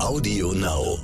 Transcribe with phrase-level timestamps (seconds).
[0.00, 0.98] Audio Now.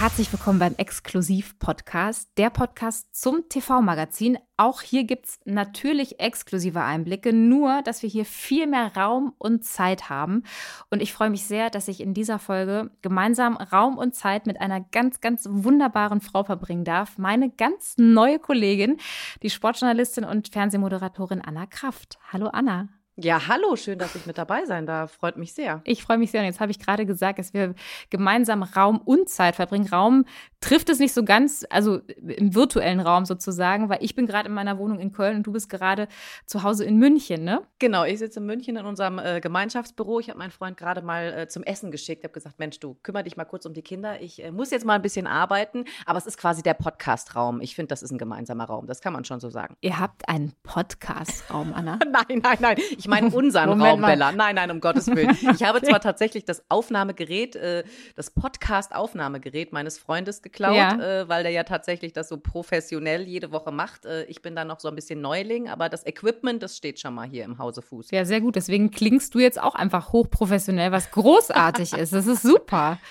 [0.00, 4.38] Herzlich willkommen beim Exklusiv-Podcast, der Podcast zum TV-Magazin.
[4.56, 9.62] Auch hier gibt es natürlich exklusive Einblicke, nur dass wir hier viel mehr Raum und
[9.62, 10.44] Zeit haben.
[10.88, 14.58] Und ich freue mich sehr, dass ich in dieser Folge gemeinsam Raum und Zeit mit
[14.58, 17.18] einer ganz, ganz wunderbaren Frau verbringen darf.
[17.18, 18.96] Meine ganz neue Kollegin,
[19.42, 22.18] die Sportjournalistin und Fernsehmoderatorin Anna Kraft.
[22.32, 22.88] Hallo Anna.
[23.16, 25.12] Ja, hallo, schön, dass ich mit dabei sein darf.
[25.12, 25.82] Freut mich sehr.
[25.84, 26.40] Ich freue mich sehr.
[26.40, 27.74] Und jetzt habe ich gerade gesagt, dass wir
[28.08, 29.88] gemeinsam Raum und Zeit verbringen.
[29.88, 30.24] Raum
[30.60, 34.54] trifft es nicht so ganz, also im virtuellen Raum sozusagen, weil ich bin gerade in
[34.54, 36.06] meiner Wohnung in Köln und du bist gerade
[36.46, 37.62] zu Hause in München, ne?
[37.78, 40.20] Genau, ich sitze in München in unserem äh, Gemeinschaftsbüro.
[40.20, 42.20] Ich habe meinen Freund gerade mal äh, zum Essen geschickt.
[42.20, 44.20] Ich habe gesagt, Mensch, du kümmere dich mal kurz um die Kinder.
[44.20, 47.60] Ich äh, muss jetzt mal ein bisschen arbeiten, aber es ist quasi der Podcast-Raum.
[47.60, 48.86] Ich finde, das ist ein gemeinsamer Raum.
[48.86, 49.76] Das kann man schon so sagen.
[49.80, 51.98] Ihr habt einen Podcast-Raum, Anna?
[52.10, 52.76] nein, nein, nein.
[53.00, 54.10] Ich meine unseren Raum, mal.
[54.10, 54.30] Bella.
[54.32, 55.36] Nein, nein, um Gottes Willen.
[55.54, 57.82] Ich habe zwar tatsächlich das Aufnahmegerät, äh,
[58.14, 61.22] das Podcast-Aufnahmegerät meines Freundes geklaut, ja.
[61.22, 64.04] äh, weil der ja tatsächlich das so professionell jede Woche macht.
[64.04, 67.14] Äh, ich bin da noch so ein bisschen Neuling, aber das Equipment, das steht schon
[67.14, 68.10] mal hier im Hause Fuß.
[68.10, 68.56] Ja, sehr gut.
[68.56, 72.12] Deswegen klingst du jetzt auch einfach hochprofessionell, was großartig ist.
[72.12, 72.98] Das ist super.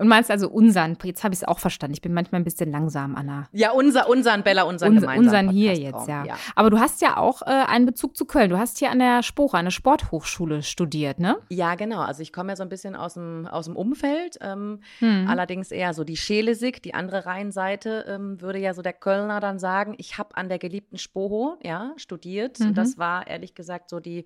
[0.00, 1.92] Und meinst also unseren, jetzt habe ich es auch verstanden.
[1.92, 3.48] Ich bin manchmal ein bisschen langsam, Anna.
[3.52, 6.24] Ja, unser, unseren, Bella, unseren Unser, Unseren hier jetzt, ja.
[6.24, 6.36] ja.
[6.54, 8.48] Aber du hast ja auch äh, einen Bezug zu Köln.
[8.48, 11.36] Du hast hier an der Spore, an der Sporthochschule studiert, ne?
[11.50, 12.00] Ja, genau.
[12.00, 14.38] Also ich komme ja so ein bisschen aus dem, aus dem Umfeld.
[14.40, 15.26] Ähm, hm.
[15.28, 19.58] Allerdings eher so die Schelesig, die andere Rheinseite, ähm, würde ja so der Kölner dann
[19.58, 22.58] sagen, ich habe an der geliebten Spoho, ja, studiert.
[22.58, 22.72] Mhm.
[22.72, 24.24] Das war ehrlich gesagt so die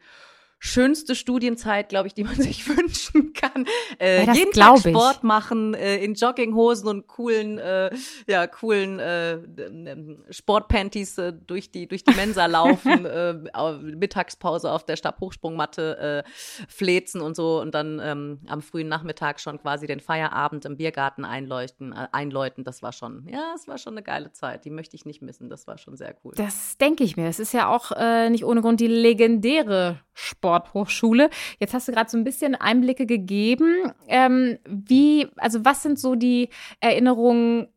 [0.64, 3.66] schönste Studienzeit, glaube ich, die man sich wünschen kann.
[4.00, 7.90] Äh, jeden Tag Sport machen, äh, in Jogginghosen und coolen, äh,
[8.26, 9.38] ja, coolen äh,
[10.30, 13.34] Sportpanties äh, durch die durch die Mensa laufen, äh,
[13.82, 16.30] Mittagspause auf der Stabhochsprungmatte äh,
[16.66, 21.26] flezen und so und dann ähm, am frühen Nachmittag schon quasi den Feierabend im Biergarten
[21.26, 22.64] einleuchten, äh, einläuten.
[22.64, 24.64] Das war schon, ja, es war schon eine geile Zeit.
[24.64, 25.50] Die möchte ich nicht missen.
[25.50, 26.32] Das war schon sehr cool.
[26.36, 27.28] Das denke ich mir.
[27.28, 31.30] Es ist ja auch äh, nicht ohne Grund die legendäre Sport Sporthochschule.
[31.58, 33.92] Jetzt hast du gerade so ein bisschen Einblicke gegeben.
[34.06, 36.48] Ähm, wie, also was sind so die
[36.80, 37.68] Erinnerungen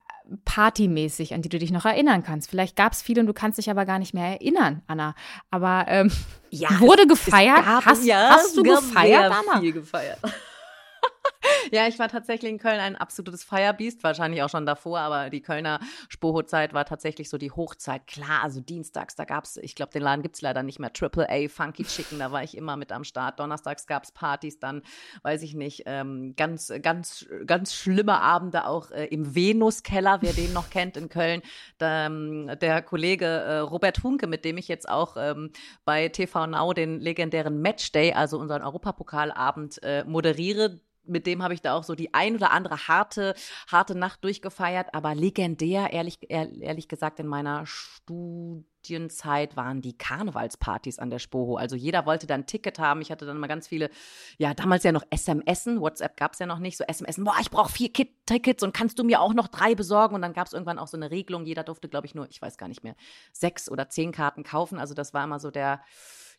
[0.44, 2.50] partymäßig, an die du dich noch erinnern kannst?
[2.50, 5.16] Vielleicht gab es viele und du kannst dich aber gar nicht mehr erinnern, Anna.
[5.50, 6.12] Aber ähm,
[6.50, 7.66] ja, wurde gefeiert?
[7.66, 9.60] Gab, hast, ja, hast du gefeiert, Anna?
[9.60, 10.20] Viel gefeiert.
[11.72, 15.42] ja, ich war tatsächlich in Köln ein absolutes Firebeast, wahrscheinlich auch schon davor, aber die
[15.42, 15.80] Kölner
[16.10, 18.08] Spoho-Zeit war tatsächlich so die Hochzeit.
[18.08, 20.94] Klar, also dienstags, da gab es, ich glaube, den Laden gibt es leider nicht mehr,
[20.94, 23.40] Triple A, Funky Chicken, da war ich immer mit am Start.
[23.40, 24.82] Donnerstags gab es Partys, dann,
[25.24, 30.54] weiß ich nicht, ähm, ganz, ganz, ganz schlimme Abende auch äh, im Venus-Keller, wer den
[30.54, 31.42] noch kennt in Köln.
[31.78, 35.52] Da, ähm, der Kollege äh, Robert Hunke, mit dem ich jetzt auch ähm,
[35.86, 41.62] bei TV Now den legendären Matchday, also unseren Europapokalabend, äh, moderiere mit dem habe ich
[41.62, 43.36] da auch so die ein oder andere harte,
[43.68, 51.10] harte Nacht durchgefeiert, aber legendär, ehrlich, ehrlich gesagt, in meiner Studienzeit waren die Karnevalspartys an
[51.10, 51.58] der Spoho.
[51.58, 53.02] Also jeder wollte dann ein Ticket haben.
[53.02, 53.90] Ich hatte dann mal ganz viele,
[54.38, 57.50] ja, damals ja noch SMSen, WhatsApp gab es ja noch nicht, so SMSen, boah, ich
[57.50, 60.16] brauche vier Tickets und kannst du mir auch noch drei besorgen?
[60.16, 62.42] Und dann gab es irgendwann auch so eine Regelung, jeder durfte, glaube ich, nur, ich
[62.42, 62.96] weiß gar nicht mehr,
[63.32, 64.80] sechs oder zehn Karten kaufen.
[64.80, 65.82] Also das war immer so der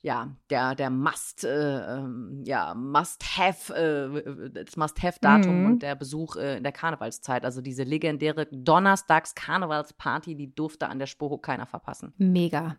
[0.00, 5.66] ja, der, der Must, äh, ähm, ja, Must-Have, äh, das Must-Have-Datum mhm.
[5.66, 7.44] und der Besuch äh, in der Karnevalszeit.
[7.44, 12.14] Also diese legendäre Donnerstags-Karnevalsparty, die durfte an der Sporo keiner verpassen.
[12.16, 12.76] Mega.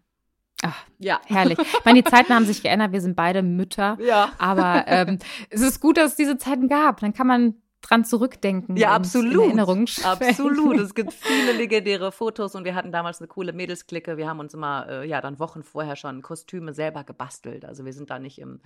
[0.62, 1.20] Ach, ja.
[1.26, 1.58] Herrlich.
[1.60, 2.92] Ich meine, die Zeiten haben sich geändert.
[2.92, 3.98] Wir sind beide Mütter.
[4.02, 4.32] Ja.
[4.38, 5.20] Aber ähm,
[5.50, 7.00] es ist gut, dass es diese Zeiten gab.
[7.02, 8.78] Dann kann man dran zurückdenken.
[8.78, 9.58] Ja, absolut.
[9.58, 10.80] absolut.
[10.80, 14.18] Es gibt viele legendäre Fotos und wir hatten damals eine coole Mädelsklicke.
[14.18, 17.66] Wir haben uns immer, äh, ja, dann Wochen vorher schon Kostüme selber gebastelt.
[17.66, 18.60] Also wir sind da nicht im,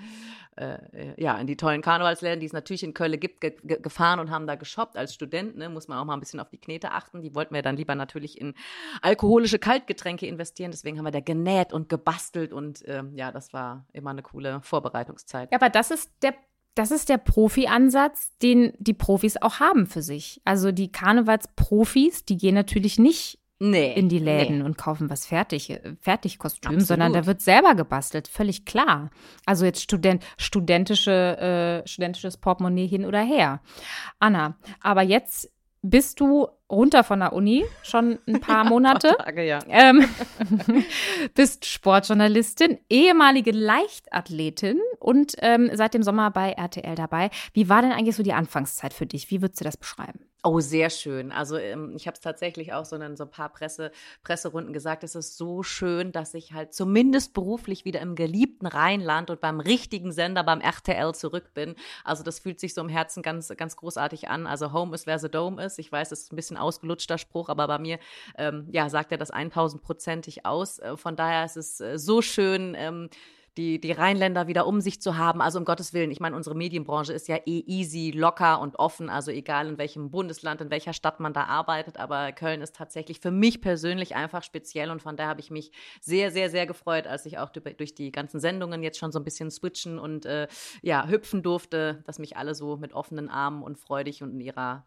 [0.55, 4.19] äh, ja, in die tollen Karnevalsläden, die es natürlich in Köln gibt, ge ge gefahren
[4.19, 4.97] und haben da geshoppt.
[4.97, 7.21] Als Student, ne, muss man auch mal ein bisschen auf die Knete achten.
[7.21, 8.55] Die wollten wir dann lieber natürlich in
[9.01, 10.71] alkoholische Kaltgetränke investieren.
[10.71, 14.61] Deswegen haben wir da genäht und gebastelt und äh, ja, das war immer eine coole
[14.61, 15.51] Vorbereitungszeit.
[15.51, 16.33] Ja, aber das ist der
[16.75, 20.41] das ist der Profi-Ansatz, den die Profis auch haben für sich.
[20.43, 24.63] Also die Karnevalsprofis, die gehen natürlich nicht nee, in die Läden nee.
[24.63, 26.87] und kaufen was fertig, Fertigkostüm, Absolut.
[26.87, 29.11] sondern da wird selber gebastelt, völlig klar.
[29.45, 33.61] Also jetzt Student, studentische, äh, studentisches Portemonnaie hin oder her.
[34.19, 35.51] Anna, aber jetzt
[35.83, 39.15] bist du runter von der Uni, schon ein paar ja, Monate.
[39.17, 39.59] Tage, ja.
[39.67, 40.07] Ähm,
[41.33, 47.29] bist Sportjournalistin, ehemalige Leichtathletin und ähm, seit dem Sommer bei RTL dabei.
[47.53, 49.31] Wie war denn eigentlich so die Anfangszeit für dich?
[49.31, 50.19] Wie würdest du das beschreiben?
[50.45, 51.31] Oh, sehr schön.
[51.31, 53.91] Also ähm, ich habe es tatsächlich auch so in so ein paar Presse,
[54.23, 59.29] Presserunden gesagt, es ist so schön, dass ich halt zumindest beruflich wieder im geliebten Rheinland
[59.29, 61.75] und beim richtigen Sender, beim RTL zurück bin.
[62.03, 64.45] Also das fühlt sich so im Herzen ganz, ganz großartig an.
[64.45, 65.79] Also Home ist, wer the Dome ist.
[65.79, 67.99] Ich weiß, es ist ein bisschen ausgelutschter Spruch, aber bei mir,
[68.37, 70.79] ähm, ja, sagt er das 1000-prozentig aus.
[70.79, 73.09] Äh, von daher ist es äh, so schön, ähm,
[73.57, 75.41] die, die Rheinländer wieder um sich zu haben.
[75.41, 79.09] Also um Gottes Willen, ich meine, unsere Medienbranche ist ja eh easy, locker und offen,
[79.09, 83.19] also egal in welchem Bundesland, in welcher Stadt man da arbeitet, aber Köln ist tatsächlich
[83.19, 85.71] für mich persönlich einfach speziell und von daher habe ich mich
[86.01, 89.25] sehr, sehr, sehr gefreut, als ich auch durch die ganzen Sendungen jetzt schon so ein
[89.25, 90.47] bisschen switchen und äh,
[90.81, 94.85] ja, hüpfen durfte, dass mich alle so mit offenen Armen und freudig und in ihrer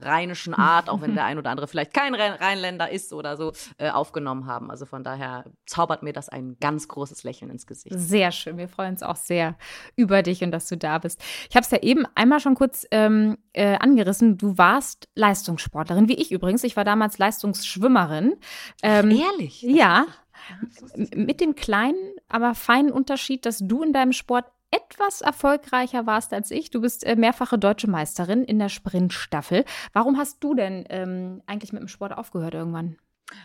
[0.00, 3.90] rheinischen Art, auch wenn der ein oder andere vielleicht kein Rheinländer ist oder so, äh,
[3.90, 4.70] aufgenommen haben.
[4.70, 7.94] Also von daher zaubert mir das ein ganz großes Lächeln ins Gesicht.
[7.98, 8.56] Sehr schön.
[8.56, 9.56] Wir freuen uns auch sehr
[9.96, 11.22] über dich und dass du da bist.
[11.48, 14.38] Ich habe es ja eben einmal schon kurz ähm, äh, angerissen.
[14.38, 16.64] Du warst Leistungssportlerin, wie ich übrigens.
[16.64, 18.34] Ich war damals Leistungsschwimmerin.
[18.82, 19.62] Ähm, Ehrlich?
[19.62, 20.06] Ja.
[20.96, 24.44] Mit dem kleinen, aber feinen Unterschied, dass du in deinem Sport
[24.74, 26.70] etwas erfolgreicher warst als ich.
[26.70, 29.64] Du bist äh, mehrfache deutsche Meisterin in der Sprintstaffel.
[29.92, 32.96] Warum hast du denn ähm, eigentlich mit dem Sport aufgehört irgendwann?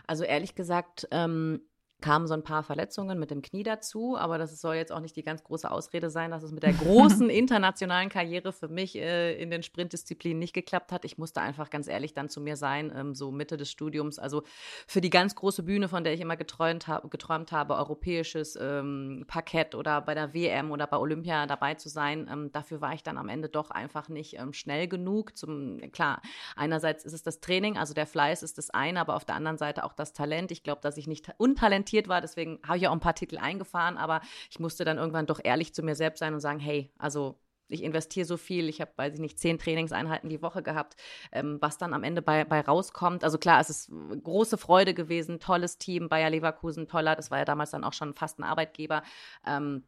[0.07, 1.61] Also ehrlich gesagt, ähm,
[2.01, 5.15] kamen so ein paar Verletzungen mit dem Knie dazu, aber das soll jetzt auch nicht
[5.15, 9.39] die ganz große Ausrede sein, dass es mit der großen internationalen Karriere für mich äh,
[9.41, 11.03] in den Sprintdisziplinen nicht geklappt hat.
[11.03, 14.17] Ich musste einfach ganz ehrlich dann zu mir sein, ähm, so Mitte des Studiums.
[14.17, 14.43] Also
[14.87, 19.25] für die ganz große Bühne, von der ich immer geträumt, hab, geträumt habe, europäisches ähm,
[19.27, 23.03] Parkett oder bei der WM oder bei Olympia dabei zu sein, ähm, dafür war ich
[23.03, 25.37] dann am Ende doch einfach nicht ähm, schnell genug.
[25.37, 26.21] Zum, klar,
[26.55, 29.57] einerseits ist es das Training, also der Fleiß ist das eine, aber auf der anderen
[29.57, 30.51] Seite auch das Talent.
[30.51, 32.21] Ich glaube, dass ich nicht untalentiert talentiert war.
[32.21, 35.73] Deswegen habe ich auch ein paar Titel eingefahren, aber ich musste dann irgendwann doch ehrlich
[35.73, 37.39] zu mir selbst sein und sagen, hey, also
[37.71, 40.95] ich investiere so viel, ich habe, weiß ich nicht, zehn Trainingseinheiten die Woche gehabt,
[41.31, 43.23] ähm, was dann am Ende bei, bei rauskommt.
[43.23, 43.91] Also klar, es ist
[44.23, 48.15] große Freude gewesen, tolles Team, Bayer Leverkusen, toller, das war ja damals dann auch schon
[48.15, 49.03] fast ein Arbeitgeber.
[49.45, 49.83] Ähm,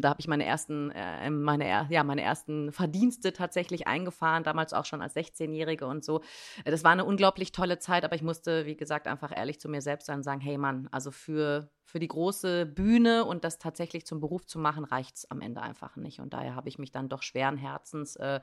[0.00, 4.84] da habe ich meine ersten, äh, meine, ja, meine ersten Verdienste tatsächlich eingefahren, damals auch
[4.84, 6.22] schon als 16-Jährige und so.
[6.64, 9.80] Das war eine unglaublich tolle Zeit, aber ich musste, wie gesagt, einfach ehrlich zu mir
[9.80, 14.06] selbst sein und sagen, hey Mann, also für, für die große Bühne und das tatsächlich
[14.06, 16.20] zum Beruf zu machen, reicht es am Ende einfach nicht.
[16.20, 18.40] Und daher habe ich mich dann doch schweren Herzens äh,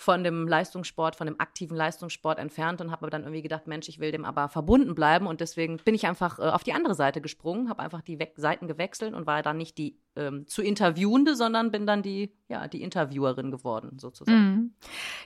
[0.00, 3.86] von dem Leistungssport, von dem aktiven Leistungssport entfernt und habe aber dann irgendwie gedacht, Mensch,
[3.86, 6.94] ich will dem aber verbunden bleiben und deswegen bin ich einfach äh, auf die andere
[6.94, 10.62] Seite gesprungen, habe einfach die We Seiten gewechselt und war dann nicht die ähm, zu
[10.62, 14.38] Interviewende, sondern bin dann die, ja, die Interviewerin geworden, sozusagen.
[14.38, 14.74] Mhm.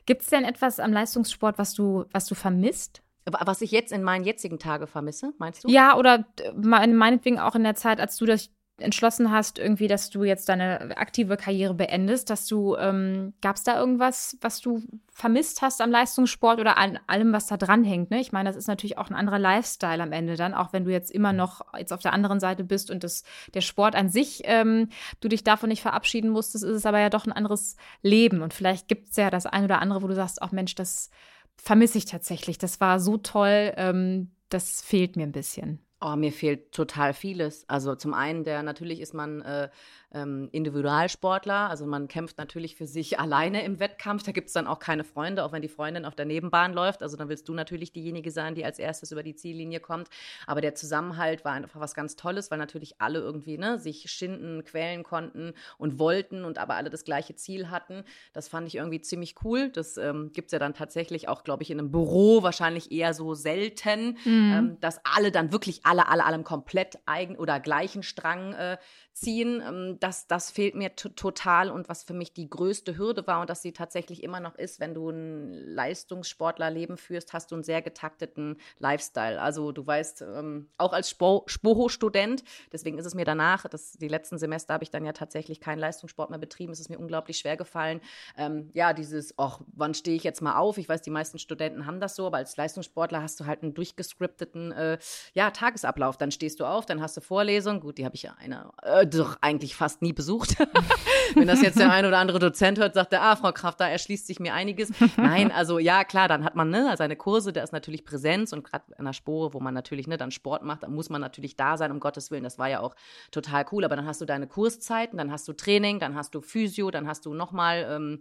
[0.06, 3.04] Gibt es denn etwas am Leistungssport, was du, was du vermisst?
[3.26, 5.68] Was ich jetzt in meinen jetzigen Tagen vermisse, meinst du?
[5.68, 10.24] Ja, oder meinetwegen auch in der Zeit, als du das entschlossen hast, irgendwie, dass du
[10.24, 14.82] jetzt deine aktive Karriere beendest, dass du, ähm, gab es da irgendwas, was du
[15.12, 18.10] vermisst hast am Leistungssport oder an allem, was da dran hängt?
[18.10, 18.20] Ne?
[18.20, 20.90] Ich meine, das ist natürlich auch ein anderer Lifestyle am Ende dann, auch wenn du
[20.90, 23.22] jetzt immer noch jetzt auf der anderen Seite bist und das,
[23.54, 24.88] der Sport an sich, ähm,
[25.20, 28.42] du dich davon nicht verabschieden musstest, ist es aber ja doch ein anderes Leben.
[28.42, 31.10] Und vielleicht gibt es ja das ein oder andere, wo du sagst, auch Mensch, das
[31.56, 32.58] vermisse ich tatsächlich.
[32.58, 35.83] Das war so toll, ähm, das fehlt mir ein bisschen.
[36.06, 37.66] Oh, mir fehlt total vieles.
[37.66, 39.70] Also zum einen, der natürlich ist man äh,
[40.14, 41.68] ähm, Individualsportler.
[41.68, 44.22] Also man kämpft natürlich für sich alleine im Wettkampf.
[44.22, 47.02] Da gibt es dann auch keine Freunde, auch wenn die Freundin auf der Nebenbahn läuft.
[47.02, 50.08] Also dann willst du natürlich diejenige sein, die als erstes über die Ziellinie kommt.
[50.46, 54.64] Aber der Zusammenhalt war einfach was ganz Tolles, weil natürlich alle irgendwie ne, sich schinden,
[54.64, 58.04] quälen konnten und wollten und aber alle das gleiche Ziel hatten.
[58.32, 59.70] Das fand ich irgendwie ziemlich cool.
[59.70, 63.14] Das ähm, gibt es ja dann tatsächlich auch, glaube ich, in einem Büro wahrscheinlich eher
[63.14, 64.52] so selten, mhm.
[64.52, 68.76] ähm, dass alle dann wirklich alle, alle, alle komplett eigen oder gleichen Strang äh,
[69.14, 69.62] ziehen.
[69.66, 73.48] Ähm, das, das fehlt mir total und was für mich die größte Hürde war und
[73.48, 77.80] dass sie tatsächlich immer noch ist, wenn du ein Leistungssportlerleben führst, hast du einen sehr
[77.80, 79.40] getakteten Lifestyle.
[79.40, 84.38] Also du weißt, ähm, auch als Spoho-Student, deswegen ist es mir danach, das, die letzten
[84.38, 87.56] Semester habe ich dann ja tatsächlich keinen Leistungssport mehr betrieben, es ist mir unglaublich schwer
[87.56, 88.00] gefallen.
[88.36, 90.76] Ähm, ja, dieses, ach, wann stehe ich jetzt mal auf?
[90.78, 93.74] Ich weiß, die meisten Studenten haben das so, aber als Leistungssportler hast du halt einen
[93.74, 94.98] durchgescripteten äh,
[95.34, 96.16] ja, Tagesablauf.
[96.16, 99.03] Dann stehst du auf, dann hast du Vorlesung, gut, die habe ich ja eine äh,
[99.06, 100.56] doch eigentlich fast nie besucht.
[101.34, 103.88] Wenn das jetzt der ein oder andere Dozent hört, sagt er, ah, Frau Kraft, da
[103.88, 104.92] erschließt sich mir einiges.
[105.16, 108.64] Nein, also ja, klar, dann hat man ne, seine Kurse, da ist natürlich Präsenz und
[108.64, 111.56] gerade an der Spore, wo man natürlich ne, dann Sport macht, da muss man natürlich
[111.56, 112.44] da sein, um Gottes Willen.
[112.44, 112.94] Das war ja auch
[113.30, 113.84] total cool.
[113.84, 117.06] Aber dann hast du deine Kurszeiten, dann hast du Training, dann hast du Physio, dann
[117.06, 118.20] hast du nochmal ähm,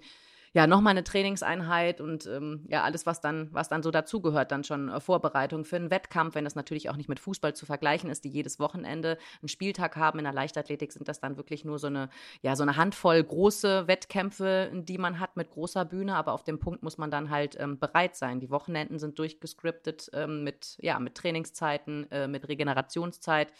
[0.56, 4.64] ja, nochmal eine Trainingseinheit und ähm, ja, alles, was dann, was dann so dazugehört, dann
[4.64, 8.12] schon äh, Vorbereitung für einen Wettkampf, wenn das natürlich auch nicht mit Fußball zu vergleichen
[8.12, 10.20] ist, die jedes Wochenende einen Spieltag haben.
[10.20, 12.10] In der Leichtathletik sind das dann wirklich nur so eine,
[12.44, 16.60] ja, so eine Handvoll große Wettkämpfe, die man hat mit großer Bühne, aber auf dem
[16.60, 18.40] Punkt muss man dann halt ähm, bereit sein.
[18.40, 23.52] Die Wochenenden sind durchgescriptet ähm, mit, ja, mit Trainingszeiten, äh, mit Regenerationszeit.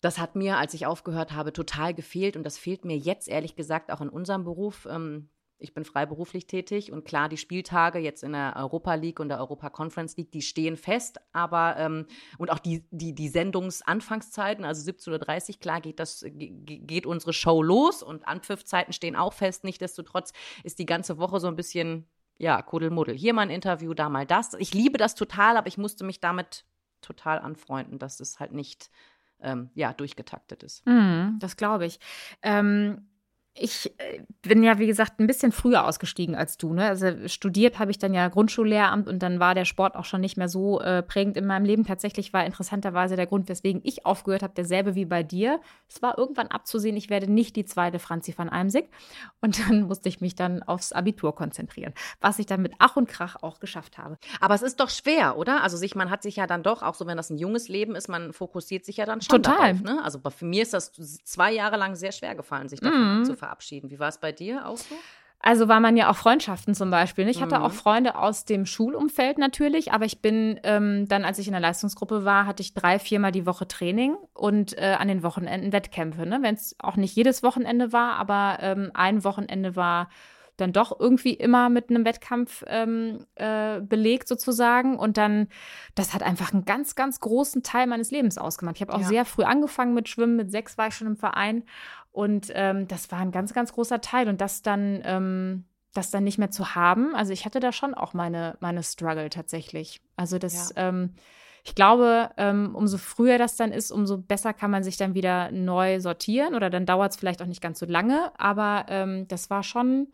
[0.00, 3.56] Das hat mir, als ich aufgehört habe, total gefehlt und das fehlt mir jetzt ehrlich
[3.56, 4.86] gesagt auch in unserem Beruf.
[4.90, 9.28] Ähm, ich bin freiberuflich tätig und klar, die Spieltage jetzt in der Europa League und
[9.28, 12.06] der Europa Conference League, die stehen fest, aber ähm,
[12.38, 17.62] und auch die, die, die Sendungsanfangszeiten, also 17.30 Uhr, klar geht das, geht unsere Show
[17.62, 19.64] los und Anpfiffzeiten stehen auch fest.
[19.64, 20.32] Nichtsdestotrotz
[20.64, 22.06] ist die ganze Woche so ein bisschen,
[22.36, 23.14] ja, Kuddelmuddel.
[23.14, 24.54] Hier mal ein Interview, da mal das.
[24.54, 26.64] Ich liebe das total, aber ich musste mich damit
[27.00, 28.90] total anfreunden, dass es halt nicht
[29.40, 30.84] ähm, ja, durchgetaktet ist.
[30.86, 32.00] Mm, das glaube ich.
[32.42, 33.08] Ähm
[33.56, 36.74] ich äh, bin ja, wie gesagt, ein bisschen früher ausgestiegen als du.
[36.74, 36.88] Ne?
[36.88, 40.36] Also studiert habe ich dann ja Grundschullehramt und dann war der Sport auch schon nicht
[40.36, 41.84] mehr so äh, prägend in meinem Leben.
[41.84, 45.60] Tatsächlich war interessanterweise der Grund, weswegen ich aufgehört habe, derselbe wie bei dir.
[45.88, 48.88] Es war irgendwann abzusehen, ich werde nicht die zweite Franzi van Eimsig.
[49.40, 53.08] Und dann musste ich mich dann aufs Abitur konzentrieren, was ich dann mit Ach und
[53.08, 54.18] Krach auch geschafft habe.
[54.40, 55.62] Aber es ist doch schwer, oder?
[55.62, 57.94] Also sich, man hat sich ja dann doch, auch so wenn das ein junges Leben
[57.94, 59.74] ist, man fokussiert sich ja dann schon Total.
[59.74, 59.82] darauf.
[59.82, 60.02] Ne?
[60.02, 60.90] Also für mir ist das
[61.24, 63.24] zwei Jahre lang sehr schwer gefallen, sich davon mm.
[63.24, 63.90] zu verabschieden.
[63.90, 64.94] Wie war es bei dir auch so?
[65.46, 67.28] Also war man ja auch Freundschaften zum Beispiel.
[67.28, 67.64] Ich hatte mhm.
[67.64, 71.60] auch Freunde aus dem Schulumfeld natürlich, aber ich bin ähm, dann, als ich in der
[71.60, 76.24] Leistungsgruppe war, hatte ich drei, viermal die Woche Training und äh, an den Wochenenden Wettkämpfe.
[76.24, 76.38] Ne?
[76.40, 80.08] Wenn es auch nicht jedes Wochenende war, aber ähm, ein Wochenende war
[80.56, 84.96] dann doch irgendwie immer mit einem Wettkampf ähm, äh, belegt sozusagen.
[84.98, 85.48] Und dann,
[85.94, 88.76] das hat einfach einen ganz, ganz großen Teil meines Lebens ausgemacht.
[88.76, 89.06] Ich habe auch ja.
[89.06, 90.36] sehr früh angefangen mit Schwimmen.
[90.36, 91.64] Mit sechs war ich schon im Verein.
[92.14, 94.28] Und ähm, das war ein ganz, ganz großer Teil.
[94.28, 97.12] Und das dann, ähm, das dann nicht mehr zu haben.
[97.16, 100.00] Also ich hatte da schon auch meine, meine Struggle tatsächlich.
[100.16, 100.88] Also das, ja.
[100.90, 101.14] ähm,
[101.64, 105.50] ich glaube, ähm, umso früher das dann ist, umso besser kann man sich dann wieder
[105.50, 108.30] neu sortieren oder dann dauert es vielleicht auch nicht ganz so lange.
[108.38, 110.06] Aber ähm, das war schon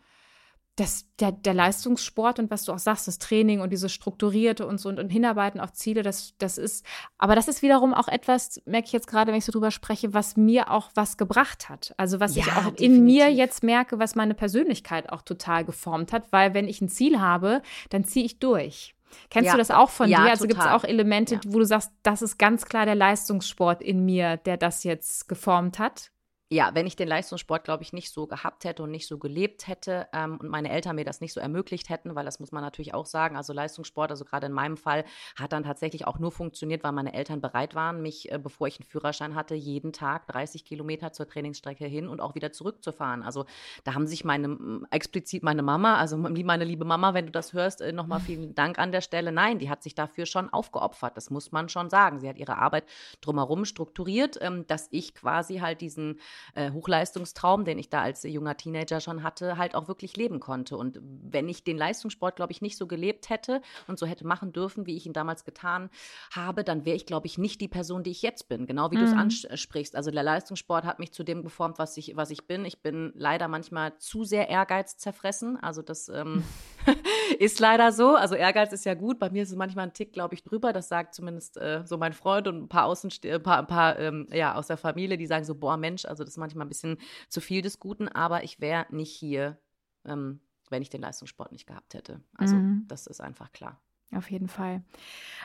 [0.76, 4.78] das, der, der Leistungssport und was du auch sagst, das Training und dieses Strukturierte und
[4.78, 6.86] so und, und Hinarbeiten auf Ziele, das, das ist,
[7.18, 10.14] aber das ist wiederum auch etwas, merke ich jetzt gerade, wenn ich so drüber spreche,
[10.14, 11.92] was mir auch was gebracht hat.
[11.98, 12.86] Also was ja, ich auch definitiv.
[12.86, 16.88] in mir jetzt merke, was meine Persönlichkeit auch total geformt hat, weil wenn ich ein
[16.88, 18.94] Ziel habe, dann ziehe ich durch.
[19.28, 19.52] Kennst ja.
[19.52, 20.30] du das auch von ja, dir?
[20.30, 24.04] Also gibt es auch Elemente, wo du sagst, das ist ganz klar der Leistungssport in
[24.04, 26.10] mir, der das jetzt geformt hat?
[26.52, 29.68] Ja, wenn ich den Leistungssport, glaube ich, nicht so gehabt hätte und nicht so gelebt
[29.68, 32.60] hätte ähm, und meine Eltern mir das nicht so ermöglicht hätten, weil das muss man
[32.60, 35.04] natürlich auch sagen, also Leistungssport, also gerade in meinem Fall,
[35.36, 38.80] hat dann tatsächlich auch nur funktioniert, weil meine Eltern bereit waren, mich, äh, bevor ich
[38.80, 43.22] einen Führerschein hatte, jeden Tag 30 Kilometer zur Trainingsstrecke hin und auch wieder zurückzufahren.
[43.22, 43.46] Also
[43.84, 44.58] da haben sich meine,
[44.90, 48.80] explizit meine Mama, also meine liebe Mama, wenn du das hörst, äh, nochmal vielen Dank
[48.80, 49.30] an der Stelle.
[49.30, 52.18] Nein, die hat sich dafür schon aufgeopfert, das muss man schon sagen.
[52.18, 52.86] Sie hat ihre Arbeit
[53.20, 56.18] drumherum strukturiert, ähm, dass ich quasi halt diesen
[56.54, 60.76] äh, Hochleistungstraum, den ich da als junger Teenager schon hatte, halt auch wirklich leben konnte.
[60.76, 64.52] Und wenn ich den Leistungssport, glaube ich, nicht so gelebt hätte und so hätte machen
[64.52, 65.90] dürfen, wie ich ihn damals getan
[66.32, 68.66] habe, dann wäre ich, glaube ich, nicht die Person, die ich jetzt bin.
[68.66, 69.00] Genau wie mhm.
[69.00, 69.12] du es
[69.50, 69.96] ansprichst.
[69.96, 72.64] Also der Leistungssport hat mich zu dem geformt, was ich, was ich bin.
[72.64, 75.56] Ich bin leider manchmal zu sehr Ehrgeiz zerfressen.
[75.56, 76.44] Also das ähm,
[77.38, 78.14] ist leider so.
[78.14, 79.18] Also Ehrgeiz ist ja gut.
[79.18, 80.72] Bei mir ist es manchmal ein Tick, glaube ich, drüber.
[80.72, 83.98] Das sagt zumindest äh, so mein Freund und ein paar Außenste ein paar, ein paar
[83.98, 86.70] ähm, ja, aus der Familie, die sagen so, boah Mensch, also das ist manchmal ein
[86.70, 89.58] bisschen zu viel des Guten, aber ich wäre nicht hier,
[90.04, 92.20] ähm, wenn ich den Leistungssport nicht gehabt hätte.
[92.34, 92.84] Also mhm.
[92.88, 93.80] das ist einfach klar.
[94.12, 94.82] Auf jeden Fall.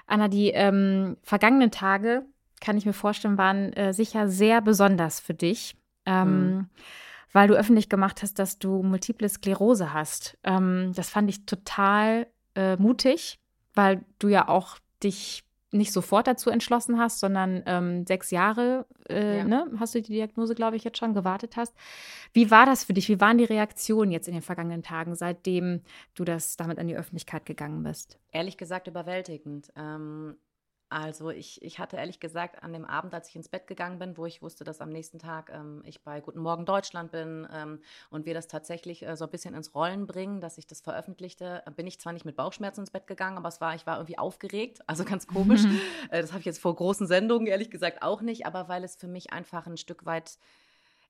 [0.08, 2.26] Anna, die ähm, vergangenen Tage,
[2.62, 5.76] kann ich mir vorstellen, waren äh, sicher sehr besonders für dich.
[6.06, 6.70] Ähm, mhm
[7.36, 10.38] weil du öffentlich gemacht hast, dass du multiple Sklerose hast.
[10.46, 13.42] Ähm, das fand ich total äh, mutig,
[13.74, 19.40] weil du ja auch dich nicht sofort dazu entschlossen hast, sondern ähm, sechs Jahre äh,
[19.40, 19.44] ja.
[19.44, 21.74] ne, hast du die Diagnose, glaube ich, jetzt schon gewartet hast.
[22.34, 23.10] Wie war das für dich?
[23.10, 25.82] Wie waren die Reaktionen jetzt in den vergangenen Tagen, seitdem
[26.14, 28.20] du das damit an die Öffentlichkeit gegangen bist?
[28.32, 29.72] Ehrlich gesagt überwältigend.
[29.76, 30.38] Ähm,
[30.90, 34.18] also ich, ich hatte ehrlich gesagt an dem Abend, als ich ins Bett gegangen bin,
[34.18, 37.82] wo ich wusste, dass am nächsten Tag ähm, ich bei Guten Morgen Deutschland bin ähm,
[38.12, 41.64] und wir das tatsächlich äh, so ein bisschen ins Rollen bringen, dass ich das veröffentlichte,
[41.76, 44.20] bin ich zwar nicht mit Bauchschmerzen ins Bett gegangen, aber es war, ich war irgendwie
[44.20, 45.64] aufgeregt, also ganz komisch.
[45.64, 45.80] Mhm.
[46.12, 48.96] Äh, das habe ich jetzt vor großen Sendungen ehrlich gesagt auch nicht, aber weil es
[48.96, 50.38] für mich einfach ein Stück weit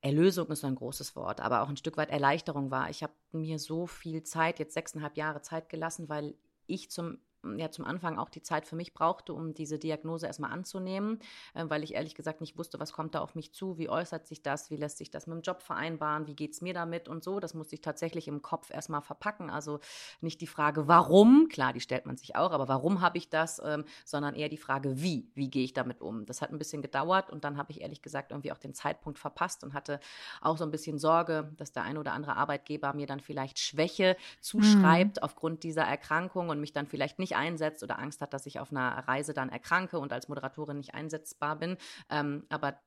[0.02, 2.92] Erlösung ist so ein großes Wort, aber auch ein Stück weit Erleichterung war.
[2.92, 6.36] Ich habe mir so viel Zeit, jetzt sechseinhalb Jahre Zeit gelassen, weil
[6.68, 7.18] ich zum
[7.58, 11.20] ja zum Anfang auch die Zeit für mich brauchte, um diese Diagnose erstmal anzunehmen,
[11.54, 14.28] äh, weil ich ehrlich gesagt nicht wusste, was kommt da auf mich zu, wie äußert
[14.28, 17.08] sich das, wie lässt sich das mit dem Job vereinbaren, wie geht es mir damit
[17.08, 17.40] und so.
[17.40, 19.50] Das musste ich tatsächlich im Kopf erstmal verpacken.
[19.50, 19.80] Also
[20.22, 23.62] nicht die Frage, warum, klar, die stellt man sich auch, aber warum habe ich das,
[23.64, 26.26] ähm, sondern eher die Frage, wie, wie gehe ich damit um.
[26.26, 29.20] Das hat ein bisschen gedauert und dann habe ich ehrlich gesagt irgendwie auch den Zeitpunkt
[29.20, 30.00] verpasst und hatte
[30.42, 34.18] auch so ein bisschen Sorge, dass der ein oder andere Arbeitgeber mir dann vielleicht Schwäche
[34.42, 35.24] zuschreibt mhm.
[35.24, 38.72] aufgrund dieser Erkrankung und mich dann vielleicht nicht einsetzt oder Angst hat, dass ich auf
[38.72, 41.78] einer Reise dann erkranke und als Moderatorin nicht einsetzbar bin.
[42.10, 42.80] Ähm, aber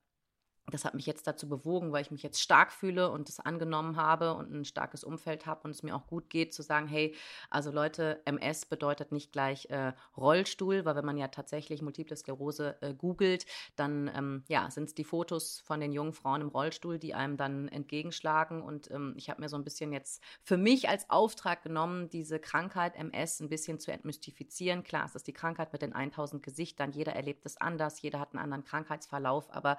[0.71, 3.97] das hat mich jetzt dazu bewogen, weil ich mich jetzt stark fühle und es angenommen
[3.97, 7.15] habe und ein starkes Umfeld habe und es mir auch gut geht, zu sagen, hey,
[7.51, 12.77] also Leute, MS bedeutet nicht gleich äh, Rollstuhl, weil wenn man ja tatsächlich Multiple Sklerose
[12.81, 13.47] äh, googelt,
[13.77, 17.37] dann ähm, ja, sind es die Fotos von den jungen Frauen im Rollstuhl, die einem
[17.37, 18.63] dann entgegenschlagen.
[18.63, 22.39] Und ähm, ich habe mir so ein bisschen jetzt für mich als Auftrag genommen, diese
[22.39, 24.83] Krankheit MS ein bisschen zu entmystifizieren.
[24.83, 28.33] Klar, es ist die Krankheit mit den 1000 Gesichtern, jeder erlebt es anders, jeder hat
[28.33, 29.79] einen anderen Krankheitsverlauf, aber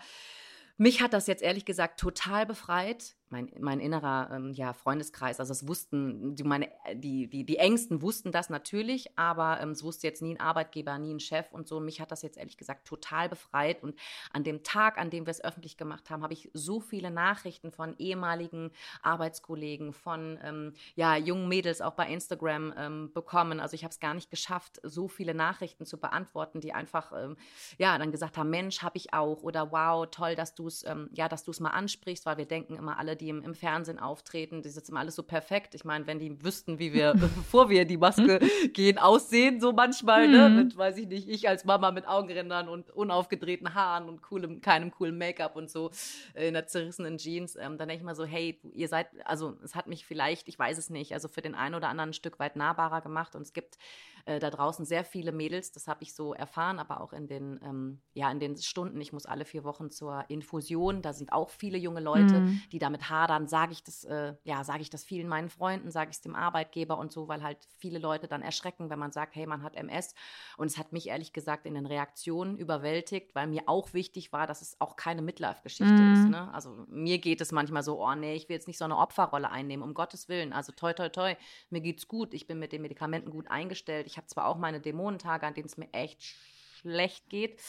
[0.79, 5.51] mich hat das jetzt ehrlich gesagt total befreit, mein, mein innerer ähm, ja, Freundeskreis, also
[5.51, 10.07] es wussten, die, meine, die, die, die Ängsten wussten das natürlich, aber ähm, es wusste
[10.07, 11.79] jetzt nie ein Arbeitgeber, nie ein Chef und so.
[11.79, 13.83] Mich hat das jetzt ehrlich gesagt total befreit.
[13.83, 13.99] Und
[14.33, 17.71] an dem Tag, an dem wir es öffentlich gemacht haben, habe ich so viele Nachrichten
[17.71, 18.71] von ehemaligen
[19.01, 23.59] Arbeitskollegen, von ähm, ja, jungen Mädels auch bei Instagram ähm, bekommen.
[23.59, 27.37] Also ich habe es gar nicht geschafft, so viele Nachrichten zu beantworten, die einfach ähm,
[27.77, 31.09] ja dann gesagt haben, Mensch, habe ich auch oder wow, toll, dass du es ähm,
[31.13, 33.99] ja, dass du es mal ansprichst, weil wir denken immer alle, die im, im Fernsehen
[33.99, 35.75] auftreten, die sitzen alles so perfekt.
[35.75, 38.39] Ich meine, wenn die wüssten, wie wir, bevor wir die Maske
[38.73, 40.49] gehen, aussehen, so manchmal, ne?
[40.49, 40.55] Mhm.
[40.55, 44.91] Mit, weiß ich nicht, ich als Mama mit Augenrändern und unaufgedrehten Haaren und coolem, keinem
[44.91, 45.91] coolen Make-up und so
[46.33, 49.57] äh, in der zerrissenen Jeans, ähm, dann denke ich mal so, hey, ihr seid, also
[49.63, 52.13] es hat mich vielleicht, ich weiß es nicht, also für den einen oder anderen ein
[52.13, 53.77] Stück weit nahbarer gemacht und es gibt
[54.25, 57.59] äh, da draußen sehr viele Mädels, das habe ich so erfahren, aber auch in den,
[57.63, 61.49] ähm, ja, in den Stunden, ich muss alle vier Wochen zur Infusion, da sind auch
[61.49, 62.61] viele junge Leute, mhm.
[62.71, 66.11] die damit hadern, sage ich das, äh, ja, sage ich das vielen meinen Freunden, sage
[66.11, 69.35] ich es dem Arbeitgeber und so, weil halt viele Leute dann erschrecken, wenn man sagt,
[69.35, 70.13] hey, man hat MS.
[70.57, 74.47] Und es hat mich ehrlich gesagt in den Reaktionen überwältigt, weil mir auch wichtig war,
[74.47, 76.13] dass es auch keine Midlife-Geschichte mhm.
[76.13, 76.29] ist.
[76.29, 76.53] Ne?
[76.53, 79.49] Also mir geht es manchmal so, oh nee, ich will jetzt nicht so eine Opferrolle
[79.49, 80.53] einnehmen, um Gottes Willen.
[80.53, 81.35] Also toi, toi, toi,
[81.69, 84.07] mir geht's gut, ich bin mit den Medikamenten gut eingestellt.
[84.07, 87.59] Ich habe zwar auch meine Dämonentage, an denen es mir echt schlecht geht.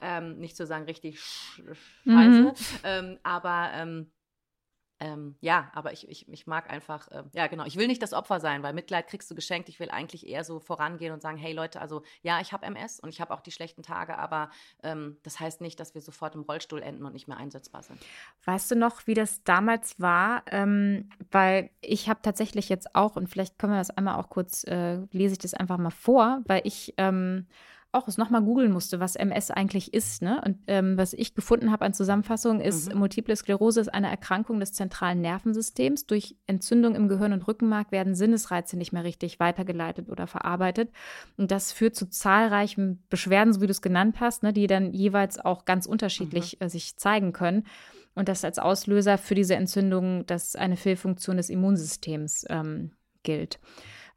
[0.00, 1.60] Ähm, nicht zu sagen richtig sch
[2.04, 2.54] scheiße, mhm.
[2.84, 4.12] ähm, aber ähm,
[5.00, 8.12] ähm, ja, aber ich, ich, ich mag einfach, äh, ja genau, ich will nicht das
[8.12, 9.68] Opfer sein, weil Mitleid kriegst du geschenkt.
[9.68, 12.98] Ich will eigentlich eher so vorangehen und sagen, hey Leute, also ja, ich habe MS
[12.98, 14.50] und ich habe auch die schlechten Tage, aber
[14.82, 18.00] ähm, das heißt nicht, dass wir sofort im Rollstuhl enden und nicht mehr einsetzbar sind.
[18.44, 20.42] Weißt du noch, wie das damals war?
[20.50, 24.64] Ähm, weil ich habe tatsächlich jetzt auch, und vielleicht können wir das einmal auch kurz,
[24.64, 27.46] äh, lese ich das einfach mal vor, weil ich ähm,
[27.90, 30.20] auch es nochmal googeln musste, was MS eigentlich ist.
[30.20, 30.42] Ne?
[30.44, 32.98] Und ähm, was ich gefunden habe an Zusammenfassung ist, mhm.
[32.98, 36.06] Multiple Sklerose ist eine Erkrankung des zentralen Nervensystems.
[36.06, 40.90] Durch Entzündung im Gehirn und Rückenmark werden Sinnesreize nicht mehr richtig weitergeleitet oder verarbeitet.
[41.38, 44.92] Und das führt zu zahlreichen Beschwerden, so wie du es genannt hast, ne, die dann
[44.92, 46.66] jeweils auch ganz unterschiedlich mhm.
[46.66, 47.66] äh, sich zeigen können.
[48.14, 52.90] Und das als Auslöser für diese Entzündung, dass eine Fehlfunktion des Immunsystems ähm,
[53.22, 53.60] gilt.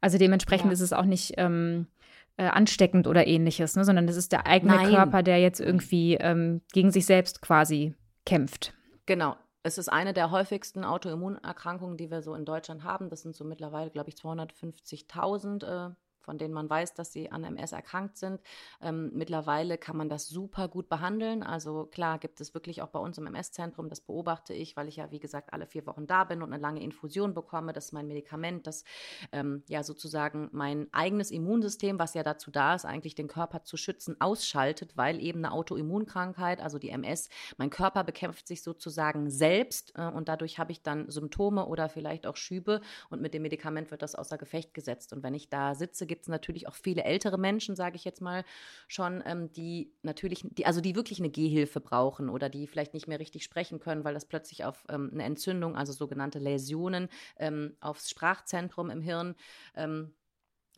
[0.02, 0.72] Also dementsprechend ja.
[0.72, 1.86] ist es auch nicht ähm,
[2.36, 3.84] äh, ansteckend oder ähnliches, ne?
[3.84, 4.90] sondern das ist der eigene Nein.
[4.90, 8.74] Körper, der jetzt irgendwie ähm, gegen sich selbst quasi kämpft.
[9.06, 9.36] Genau.
[9.64, 13.10] Es ist eine der häufigsten Autoimmunerkrankungen, die wir so in Deutschland haben.
[13.10, 17.44] Das sind so mittlerweile, glaube ich, 250.000 äh, von denen man weiß, dass sie an
[17.44, 18.40] MS erkrankt sind.
[18.80, 21.42] Ähm, mittlerweile kann man das super gut behandeln.
[21.42, 24.96] Also klar gibt es wirklich auch bei uns im MS-Zentrum, das beobachte ich, weil ich
[24.96, 27.72] ja, wie gesagt, alle vier Wochen da bin und eine lange Infusion bekomme.
[27.72, 28.84] Das ist mein Medikament, das
[29.32, 33.76] ähm, ja sozusagen mein eigenes Immunsystem, was ja dazu da ist, eigentlich den Körper zu
[33.76, 39.92] schützen, ausschaltet, weil eben eine Autoimmunkrankheit, also die MS, mein Körper bekämpft sich sozusagen selbst
[39.96, 42.80] äh, und dadurch habe ich dann Symptome oder vielleicht auch Schübe
[43.10, 45.12] und mit dem Medikament wird das außer Gefecht gesetzt.
[45.12, 48.20] Und wenn ich da sitze, gibt es natürlich auch viele ältere Menschen, sage ich jetzt
[48.20, 48.44] mal
[48.86, 53.08] schon, ähm, die natürlich, die, also die wirklich eine Gehhilfe brauchen oder die vielleicht nicht
[53.08, 57.76] mehr richtig sprechen können, weil das plötzlich auf ähm, eine Entzündung, also sogenannte Läsionen ähm,
[57.80, 59.34] aufs Sprachzentrum im Hirn
[59.74, 60.12] ähm,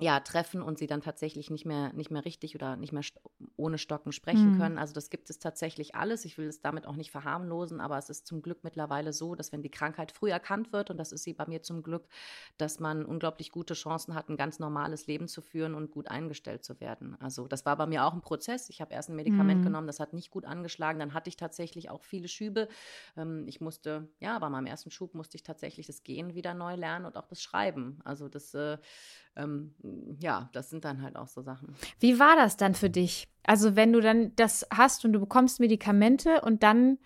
[0.00, 3.20] ja, treffen und sie dann tatsächlich nicht mehr, nicht mehr richtig oder nicht mehr st
[3.56, 4.58] ohne Stocken sprechen mhm.
[4.58, 4.78] können.
[4.78, 6.24] Also das gibt es tatsächlich alles.
[6.24, 9.52] Ich will es damit auch nicht verharmlosen, aber es ist zum Glück mittlerweile so, dass
[9.52, 12.08] wenn die Krankheit früh erkannt wird, und das ist sie bei mir zum Glück,
[12.58, 16.64] dass man unglaublich gute Chancen hat, ein ganz normales Leben zu führen und gut eingestellt
[16.64, 17.16] zu werden.
[17.20, 18.68] Also das war bei mir auch ein Prozess.
[18.70, 19.66] Ich habe erst ein Medikament mhm.
[19.66, 20.98] genommen, das hat nicht gut angeschlagen.
[20.98, 22.68] Dann hatte ich tatsächlich auch viele Schübe.
[23.16, 26.74] Ähm, ich musste, ja, bei meinem ersten Schub musste ich tatsächlich das Gehen wieder neu
[26.74, 28.00] lernen und auch das Schreiben.
[28.04, 28.78] Also das äh,
[29.36, 29.74] ähm,
[30.18, 31.74] ja, das sind dann halt auch so Sachen.
[32.00, 33.28] Wie war das dann für dich?
[33.42, 36.98] Also, wenn du dann das hast und du bekommst Medikamente und dann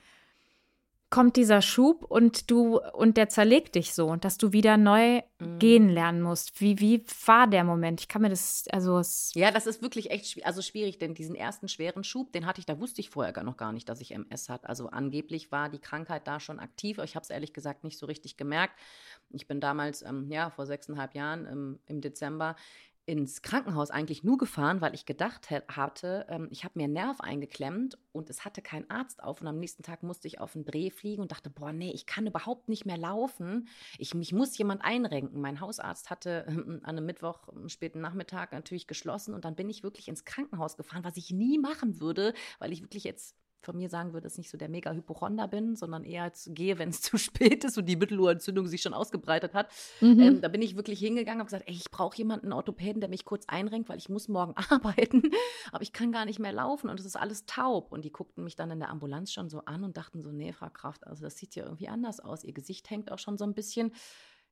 [1.11, 5.59] kommt dieser Schub und du und der zerlegt dich so dass du wieder neu mhm.
[5.59, 6.61] gehen lernen musst.
[6.61, 8.01] Wie, wie war der Moment?
[8.01, 9.01] Ich kann mir das, also
[9.35, 12.67] Ja, das ist wirklich echt also schwierig, denn diesen ersten schweren Schub, den hatte ich,
[12.67, 14.67] da wusste ich vorher gar noch gar nicht, dass ich MS hat.
[14.67, 17.99] Also angeblich war die Krankheit da schon aktiv, aber ich habe es ehrlich gesagt nicht
[17.99, 18.79] so richtig gemerkt.
[19.31, 22.57] Ich bin damals, ähm, ja, vor sechseinhalb Jahren ähm, im Dezember
[23.09, 27.21] ins Krankenhaus eigentlich nur gefahren, weil ich gedacht hatte, ähm, ich habe mir einen Nerv
[27.23, 29.41] eingeklemmt und es hatte kein Arzt auf.
[29.41, 32.05] Und am nächsten Tag musste ich auf den Dreh fliegen und dachte, boah, nee, ich
[32.05, 33.67] kann überhaupt nicht mehr laufen.
[33.97, 35.41] Ich, mich muss jemand einrenken.
[35.41, 39.71] Mein Hausarzt hatte äh, an einem Mittwoch, am späten Nachmittag natürlich geschlossen und dann bin
[39.71, 43.77] ich wirklich ins Krankenhaus gefahren, was ich nie machen würde, weil ich wirklich jetzt von
[43.77, 46.89] mir sagen würde, dass ich nicht so der mega Hypochonder bin, sondern eher gehe, wenn
[46.91, 49.71] es zu spät ist und die Mittelohrentzündung sich schon ausgebreitet hat.
[50.01, 50.21] Mhm.
[50.21, 53.11] Ähm, da bin ich wirklich hingegangen und gesagt, ey, ich brauche jemanden, einen Orthopäden, der
[53.11, 55.31] mich kurz einrenkt, weil ich muss morgen arbeiten,
[55.73, 57.93] aber ich kann gar nicht mehr laufen und es ist alles taub.
[57.93, 60.53] Und die guckten mich dann in der Ambulanz schon so an und dachten so, nee,
[60.53, 62.45] Frau Kraft, also das sieht ja irgendwie anders aus.
[62.45, 63.93] Ihr Gesicht hängt auch schon so ein bisschen.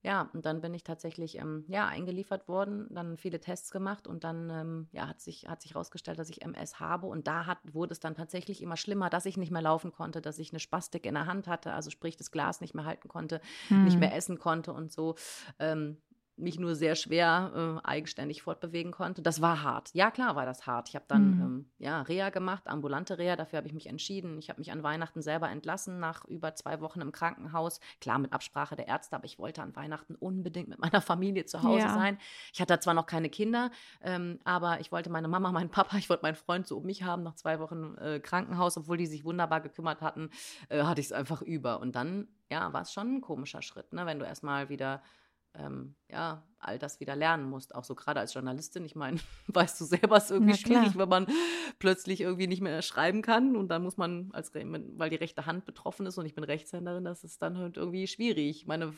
[0.03, 4.23] Ja, und dann bin ich tatsächlich ähm, ja, eingeliefert worden, dann viele Tests gemacht und
[4.25, 7.07] dann ähm, ja, hat sich hat sich herausgestellt, dass ich MS habe.
[7.07, 10.21] Und da hat, wurde es dann tatsächlich immer schlimmer, dass ich nicht mehr laufen konnte,
[10.21, 13.09] dass ich eine Spastik in der Hand hatte, also sprich das Glas nicht mehr halten
[13.09, 13.85] konnte, hm.
[13.85, 15.17] nicht mehr essen konnte und so.
[15.59, 15.99] Ähm,
[16.37, 19.23] mich nur sehr schwer äh, eigenständig fortbewegen konnte.
[19.23, 19.91] Das war hart.
[19.95, 20.89] Ja, klar war das hart.
[20.89, 21.43] Ich habe dann mhm.
[21.43, 24.39] ähm, ja, Reha gemacht, ambulante Reha, dafür habe ich mich entschieden.
[24.39, 27.81] Ich habe mich an Weihnachten selber entlassen, nach über zwei Wochen im Krankenhaus.
[28.01, 31.63] Klar, mit Absprache der Ärzte, aber ich wollte an Weihnachten unbedingt mit meiner Familie zu
[31.63, 31.95] Hause ja.
[31.95, 32.19] sein.
[32.53, 33.71] Ich hatte zwar noch keine Kinder,
[34.03, 37.03] ähm, aber ich wollte meine Mama, meinen Papa, ich wollte meinen Freund so um mich
[37.03, 40.31] haben, nach zwei Wochen äh, Krankenhaus, obwohl die sich wunderbar gekümmert hatten,
[40.69, 41.81] äh, hatte ich es einfach über.
[41.81, 44.05] Und dann, ja, war es schon ein komischer Schritt, ne?
[44.05, 45.03] wenn du erstmal wieder
[45.59, 47.75] ähm, ja, all das wieder lernen musst.
[47.75, 48.85] Auch so gerade als Journalistin.
[48.85, 51.27] Ich meine, weißt du selber, ist irgendwie schwierig, wenn man
[51.79, 55.65] plötzlich irgendwie nicht mehr schreiben kann und dann muss man, als weil die rechte Hand
[55.65, 58.63] betroffen ist und ich bin Rechtshänderin, das ist dann halt irgendwie schwierig.
[58.63, 58.95] Ich meine,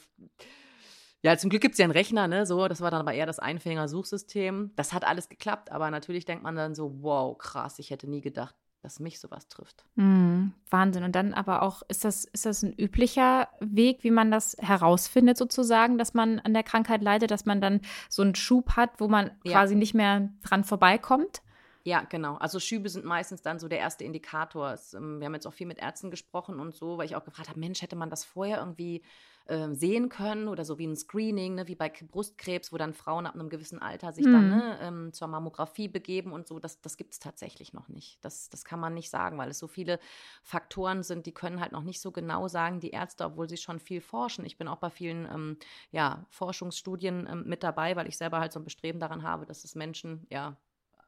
[1.22, 2.46] ja, zum Glück gibt es ja einen Rechner, ne?
[2.46, 4.72] So, das war dann aber eher das Einfänger-Suchsystem.
[4.76, 8.20] Das hat alles geklappt, aber natürlich denkt man dann so, wow, krass, ich hätte nie
[8.20, 9.84] gedacht, dass mich sowas trifft.
[9.96, 11.04] Mm, Wahnsinn.
[11.04, 15.36] Und dann aber auch, ist das, ist das ein üblicher Weg, wie man das herausfindet,
[15.36, 19.08] sozusagen, dass man an der Krankheit leidet, dass man dann so einen Schub hat, wo
[19.08, 19.52] man ja.
[19.52, 21.42] quasi nicht mehr dran vorbeikommt?
[21.84, 22.36] Ja, genau.
[22.36, 24.72] Also Schübe sind meistens dann so der erste Indikator.
[24.72, 27.24] Es, ähm, wir haben jetzt auch viel mit Ärzten gesprochen und so, weil ich auch
[27.24, 29.02] gefragt habe, Mensch, hätte man das vorher irgendwie
[29.48, 33.26] äh, sehen können oder so wie ein Screening, ne, wie bei Brustkrebs, wo dann Frauen
[33.26, 34.32] ab einem gewissen Alter sich mhm.
[34.32, 36.58] dann ne, ähm, zur Mammographie begeben und so.
[36.58, 38.22] Das, das gibt es tatsächlich noch nicht.
[38.22, 39.98] Das, das kann man nicht sagen, weil es so viele
[40.42, 43.80] Faktoren sind, die können halt noch nicht so genau sagen, die Ärzte, obwohl sie schon
[43.80, 44.44] viel forschen.
[44.44, 45.56] Ich bin auch bei vielen ähm,
[45.92, 49.64] ja, Forschungsstudien ähm, mit dabei, weil ich selber halt so ein Bestreben daran habe, dass
[49.64, 50.56] es Menschen ja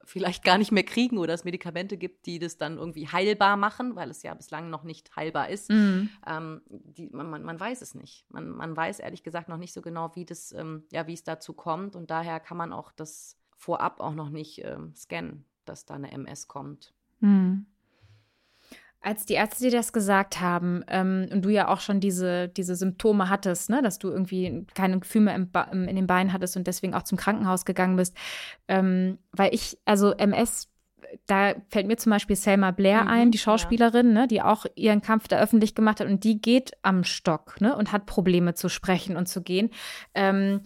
[0.05, 3.97] vielleicht gar nicht mehr kriegen oder es Medikamente gibt, die das dann irgendwie heilbar machen,
[3.97, 5.71] weil es ja bislang noch nicht heilbar ist.
[5.71, 6.11] Mhm.
[6.27, 8.27] Ähm, die, man, man, man, weiß es nicht.
[8.31, 11.25] Man, man, weiß ehrlich gesagt noch nicht so genau, wie das, ähm, ja, wie es
[11.25, 11.97] dazu kommt.
[11.97, 16.11] Und daher kann man auch das vorab auch noch nicht ähm, scannen, dass da eine
[16.11, 16.93] MS kommt.
[17.21, 17.67] Mhm.
[19.03, 22.77] Als die Ärzte dir das gesagt haben ähm, und du ja auch schon diese, diese
[22.77, 26.67] Symptome hattest, ne, dass du irgendwie keine Gefühle mehr im in den Beinen hattest und
[26.67, 28.15] deswegen auch zum Krankenhaus gegangen bist,
[28.69, 30.69] ähm, weil ich, also MS,
[31.27, 34.13] da fällt mir zum Beispiel Selma Blair mhm, ein, die Schauspielerin, ja.
[34.13, 37.77] ne, die auch ihren Kampf da öffentlich gemacht hat und die geht am Stock ne,
[37.77, 39.71] und hat Probleme zu sprechen und zu gehen.
[40.15, 40.61] Ähm,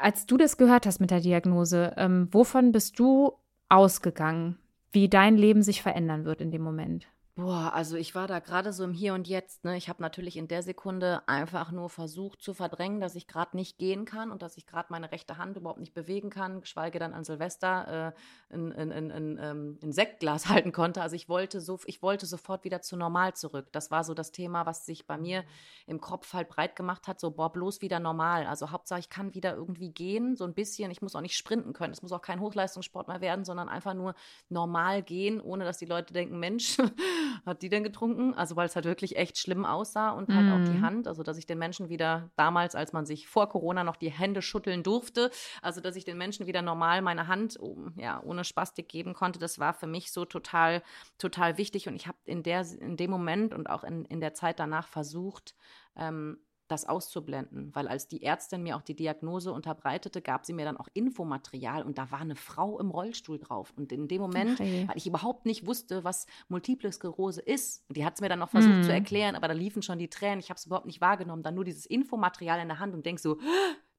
[0.00, 3.32] als du das gehört hast mit der Diagnose, ähm, wovon bist du
[3.68, 4.58] ausgegangen,
[4.90, 7.06] wie dein Leben sich verändern wird in dem Moment?
[7.34, 9.64] Boah, also ich war da gerade so im Hier und Jetzt.
[9.64, 9.78] Ne?
[9.78, 13.78] Ich habe natürlich in der Sekunde einfach nur versucht zu verdrängen, dass ich gerade nicht
[13.78, 17.14] gehen kann und dass ich gerade meine rechte Hand überhaupt nicht bewegen kann, geschweige dann
[17.14, 18.12] an Silvester
[18.50, 21.00] äh, ein, ein, ein, ein, ähm, ein Sektglas halten konnte.
[21.00, 23.68] Also ich wollte, so, ich wollte sofort wieder zu normal zurück.
[23.72, 25.42] Das war so das Thema, was sich bei mir
[25.86, 27.18] im Kopf halt breit gemacht hat.
[27.18, 28.46] So, boah, bloß wieder normal.
[28.46, 30.90] Also Hauptsache, ich kann wieder irgendwie gehen, so ein bisschen.
[30.90, 31.94] Ich muss auch nicht sprinten können.
[31.94, 34.14] Es muss auch kein Hochleistungssport mehr werden, sondern einfach nur
[34.50, 36.76] normal gehen, ohne dass die Leute denken, Mensch,
[37.46, 38.34] hat die denn getrunken?
[38.34, 40.52] Also weil es halt wirklich echt schlimm aussah und halt mm.
[40.52, 40.82] auch die mhm.
[40.82, 44.10] Hand, also dass ich den Menschen wieder damals, als man sich vor Corona noch die
[44.10, 45.30] Hände schütteln durfte,
[45.60, 47.58] also dass ich den Menschen wieder normal meine Hand
[47.96, 50.82] ja, ohne Spastik geben konnte, das war für mich so total,
[51.18, 54.58] total wichtig und ich habe in, in dem Moment und auch in, in der Zeit
[54.58, 55.54] danach versucht,
[55.96, 56.38] ähm,
[56.72, 60.76] das auszublenden, weil als die Ärztin mir auch die Diagnose unterbreitete, gab sie mir dann
[60.76, 63.72] auch Infomaterial und da war eine Frau im Rollstuhl drauf.
[63.76, 64.88] Und in dem Moment, okay.
[64.88, 68.50] weil ich überhaupt nicht wusste, was Multiple Sklerose ist, die hat es mir dann noch
[68.50, 68.82] versucht mm.
[68.82, 71.54] zu erklären, aber da liefen schon die Tränen, ich habe es überhaupt nicht wahrgenommen, dann
[71.54, 73.38] nur dieses Infomaterial in der Hand und denk so,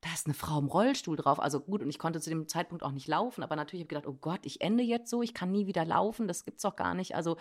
[0.01, 1.39] da ist eine Frau im Rollstuhl drauf.
[1.39, 4.01] Also gut, und ich konnte zu dem Zeitpunkt auch nicht laufen, aber natürlich habe ich
[4.01, 6.75] gedacht, oh Gott, ich ende jetzt so, ich kann nie wieder laufen, das gibt's doch
[6.75, 7.15] gar nicht.
[7.15, 7.37] Also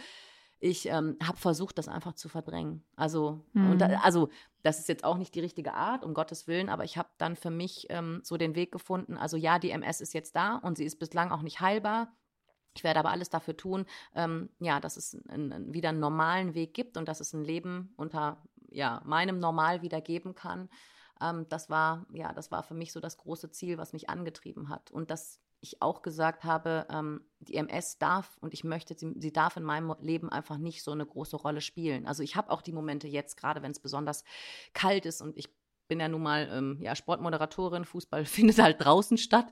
[0.62, 2.84] ich ähm, habe versucht, das einfach zu verdrängen.
[2.94, 3.78] Also, mhm.
[3.78, 4.28] da, also
[4.62, 7.34] das ist jetzt auch nicht die richtige Art, um Gottes Willen, aber ich habe dann
[7.34, 9.16] für mich ähm, so den Weg gefunden.
[9.16, 12.12] Also ja, die MS ist jetzt da und sie ist bislang auch nicht heilbar.
[12.76, 16.74] Ich werde aber alles dafür tun, ähm, ja, dass es ein, wieder einen normalen Weg
[16.74, 20.68] gibt und dass es ein Leben unter ja, meinem Normal wieder geben kann.
[21.20, 24.68] Ähm, das war, ja, das war für mich so das große Ziel, was mich angetrieben
[24.68, 24.92] hat.
[24.92, 29.32] Und das ich auch gesagt habe, ähm, die MS darf und ich möchte, sie, sie
[29.32, 32.06] darf in meinem Leben einfach nicht so eine große Rolle spielen.
[32.06, 34.24] Also ich habe auch die Momente jetzt, gerade wenn es besonders
[34.74, 35.48] kalt ist und ich
[35.92, 39.44] bin ja nun mal ähm, ja, Sportmoderatorin, Fußball findet halt draußen statt.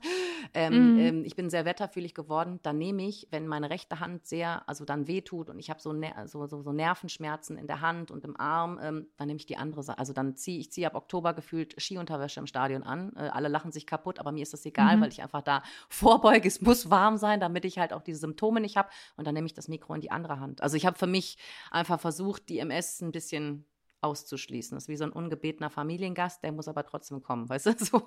[0.55, 0.99] Ähm, mhm.
[0.99, 2.59] ähm, ich bin sehr wetterfühlig geworden.
[2.63, 5.93] Dann nehme ich, wenn meine rechte Hand sehr, also dann wehtut und ich habe so,
[5.93, 9.45] ner so, so, so, Nervenschmerzen in der Hand und im Arm, ähm, dann nehme ich
[9.45, 9.99] die andere Seite.
[9.99, 13.13] Also dann ziehe ich ziehe ab Oktober gefühlt Skiunterwäsche im Stadion an.
[13.15, 15.01] Äh, alle lachen sich kaputt, aber mir ist das egal, mhm.
[15.01, 16.47] weil ich einfach da vorbeuge.
[16.47, 18.89] Es muss warm sein, damit ich halt auch diese Symptome nicht habe.
[19.15, 20.63] Und dann nehme ich das Mikro in die andere Hand.
[20.63, 21.37] Also ich habe für mich
[21.69, 23.67] einfach versucht, die MS ein bisschen
[24.01, 24.75] auszuschließen.
[24.75, 27.71] Das ist wie so ein ungebetener Familiengast, der muss aber trotzdem kommen, weißt du?
[27.81, 27.97] So.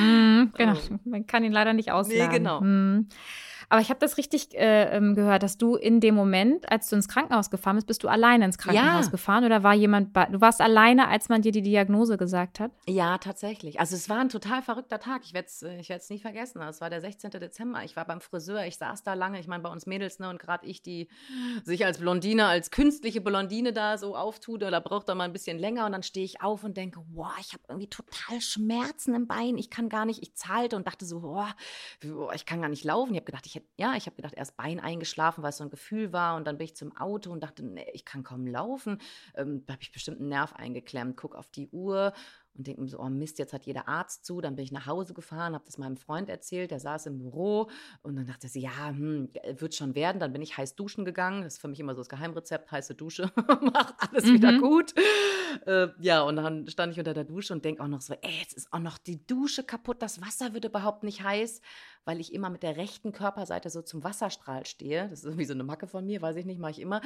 [0.00, 1.00] Mm, genau, ähm.
[1.04, 2.28] man kann ihn leider nicht ausladen.
[2.28, 2.60] Nee, genau.
[2.60, 3.08] Mm.
[3.72, 6.96] Aber ich habe das richtig äh, ähm, gehört, dass du in dem Moment, als du
[6.96, 9.10] ins Krankenhaus gefahren bist, bist du alleine ins Krankenhaus ja.
[9.10, 12.70] gefahren oder war jemand bei, du warst alleine, als man dir die Diagnose gesagt hat?
[12.86, 13.80] Ja, tatsächlich.
[13.80, 15.22] Also es war ein total verrückter Tag.
[15.24, 16.60] Ich werde es äh, ich nie vergessen.
[16.60, 17.30] Es war der 16.
[17.30, 17.82] Dezember.
[17.82, 18.66] Ich war beim Friseur.
[18.66, 19.40] Ich saß da lange.
[19.40, 21.08] Ich meine, bei uns Mädels, ne, und gerade ich, die
[21.64, 25.58] sich als Blondine, als künstliche Blondine da so auftut, da braucht er mal ein bisschen
[25.58, 25.86] länger.
[25.86, 29.58] Und dann stehe ich auf und denke, wow, ich habe irgendwie total Schmerzen im Bein.
[29.58, 31.54] Ich kann gar nicht, ich zahlte und dachte so, boah,
[32.34, 33.14] ich kann gar nicht laufen.
[33.14, 35.64] Ich habe gedacht, ich hätte ja, ich habe gedacht, erst Bein eingeschlafen, weil es so
[35.64, 36.36] ein Gefühl war.
[36.36, 38.98] Und dann bin ich zum Auto und dachte, nee, ich kann kaum laufen.
[39.34, 42.12] Ähm, da habe ich bestimmt einen Nerv eingeklemmt, guck auf die Uhr
[42.56, 44.40] und denke mir so, oh Mist, jetzt hat jeder Arzt zu.
[44.40, 47.70] Dann bin ich nach Hause gefahren, habe das meinem Freund erzählt, der saß im Büro
[48.02, 50.20] und dann dachte sie, ja, hm, wird schon werden.
[50.20, 51.42] Dann bin ich heiß duschen gegangen.
[51.42, 53.30] Das ist für mich immer so das Geheimrezept, heiße Dusche,
[53.62, 54.34] macht alles mhm.
[54.34, 54.94] wieder gut.
[55.66, 58.38] Äh, ja, und dann stand ich unter der Dusche und denke auch noch so, ey,
[58.40, 61.60] jetzt ist auch noch die Dusche kaputt, das Wasser wird überhaupt nicht heiß,
[62.04, 65.08] weil ich immer mit der rechten Körperseite so zum Wasserstrahl stehe.
[65.08, 67.00] Das ist irgendwie so eine Macke von mir, weiß ich nicht, mache ich immer.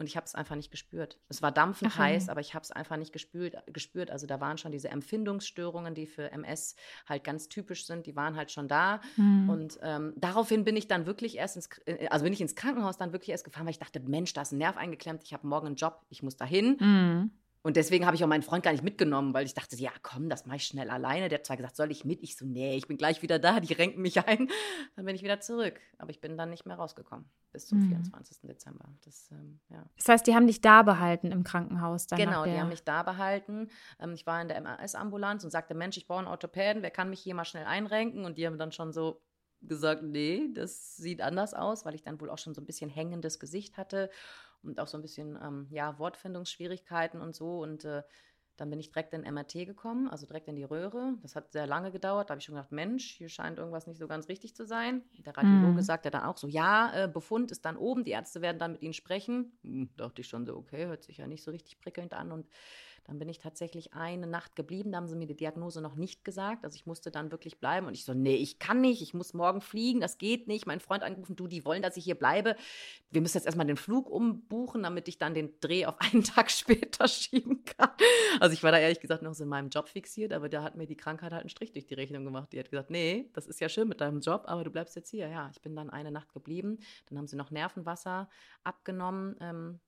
[0.00, 1.18] Und ich habe es einfach nicht gespürt.
[1.28, 4.10] Es war dampfend Ach, heiß, aber ich habe es einfach nicht gespürt, gespürt.
[4.10, 6.74] Also da waren schon diese Empfindungsstörungen, die für MS
[7.06, 9.02] halt ganz typisch sind, die waren halt schon da.
[9.16, 9.50] Mhm.
[9.50, 12.96] Und ähm, daraufhin bin ich dann wirklich erst ins, äh, also bin ich ins Krankenhaus
[12.96, 15.46] dann wirklich erst gefahren, weil ich dachte, Mensch, da ist ein Nerv eingeklemmt, ich habe
[15.46, 16.78] morgen einen Job, ich muss dahin.
[16.80, 17.30] Mhm.
[17.62, 20.30] Und deswegen habe ich auch meinen Freund gar nicht mitgenommen, weil ich dachte, ja, komm,
[20.30, 21.28] das mache ich schnell alleine.
[21.28, 22.22] Der hat zwar gesagt, soll ich mit?
[22.22, 24.48] Ich so, nee, ich bin gleich wieder da, die renken mich ein.
[24.96, 25.78] Dann bin ich wieder zurück.
[25.98, 27.88] Aber ich bin dann nicht mehr rausgekommen bis zum mhm.
[27.88, 28.40] 24.
[28.42, 28.88] Dezember.
[29.04, 29.84] Das, ähm, ja.
[29.96, 32.06] das heißt, die haben dich da behalten im Krankenhaus?
[32.06, 33.68] Dann genau, die haben mich da behalten.
[33.98, 37.10] Ähm, ich war in der MAS-Ambulanz und sagte, Mensch, ich brauche einen Orthopäden, wer kann
[37.10, 38.24] mich hier mal schnell einrenken?
[38.24, 39.20] Und die haben dann schon so
[39.62, 42.88] gesagt, nee, das sieht anders aus, weil ich dann wohl auch schon so ein bisschen
[42.88, 44.10] hängendes Gesicht hatte
[44.62, 47.60] und auch so ein bisschen, ähm, ja, Wortfindungsschwierigkeiten und so.
[47.60, 48.02] Und äh,
[48.60, 51.14] dann bin ich direkt in MRT gekommen, also direkt in die Röhre.
[51.22, 52.28] Das hat sehr lange gedauert.
[52.28, 55.02] Da habe ich schon gedacht, Mensch, hier scheint irgendwas nicht so ganz richtig zu sein.
[55.24, 55.82] Der Radiologe mhm.
[55.82, 58.82] sagte dann auch so, ja, äh, Befund ist dann oben, die Ärzte werden dann mit
[58.82, 59.58] Ihnen sprechen.
[59.62, 62.32] Hm, dachte ich schon so, okay, hört sich ja nicht so richtig prickelnd an.
[62.32, 62.48] Und
[63.10, 64.92] dann bin ich tatsächlich eine Nacht geblieben.
[64.92, 66.64] Da haben sie mir die Diagnose noch nicht gesagt.
[66.64, 67.88] Also ich musste dann wirklich bleiben.
[67.88, 69.02] Und ich so, nee, ich kann nicht.
[69.02, 70.00] Ich muss morgen fliegen.
[70.00, 70.64] Das geht nicht.
[70.64, 72.54] Mein Freund angerufen, du, die wollen, dass ich hier bleibe.
[73.10, 76.52] Wir müssen jetzt erstmal den Flug umbuchen, damit ich dann den Dreh auf einen Tag
[76.52, 77.90] später schieben kann.
[78.38, 80.76] Also ich war da ehrlich gesagt noch so in meinem Job fixiert, aber da hat
[80.76, 82.52] mir die Krankheit halt einen Strich durch die Rechnung gemacht.
[82.52, 85.10] Die hat gesagt, nee, das ist ja schön mit deinem Job, aber du bleibst jetzt
[85.10, 85.26] hier.
[85.26, 86.78] Ja, ich bin dann eine Nacht geblieben.
[87.08, 88.28] Dann haben sie noch Nervenwasser
[88.62, 89.34] abgenommen.
[89.40, 89.80] Ähm,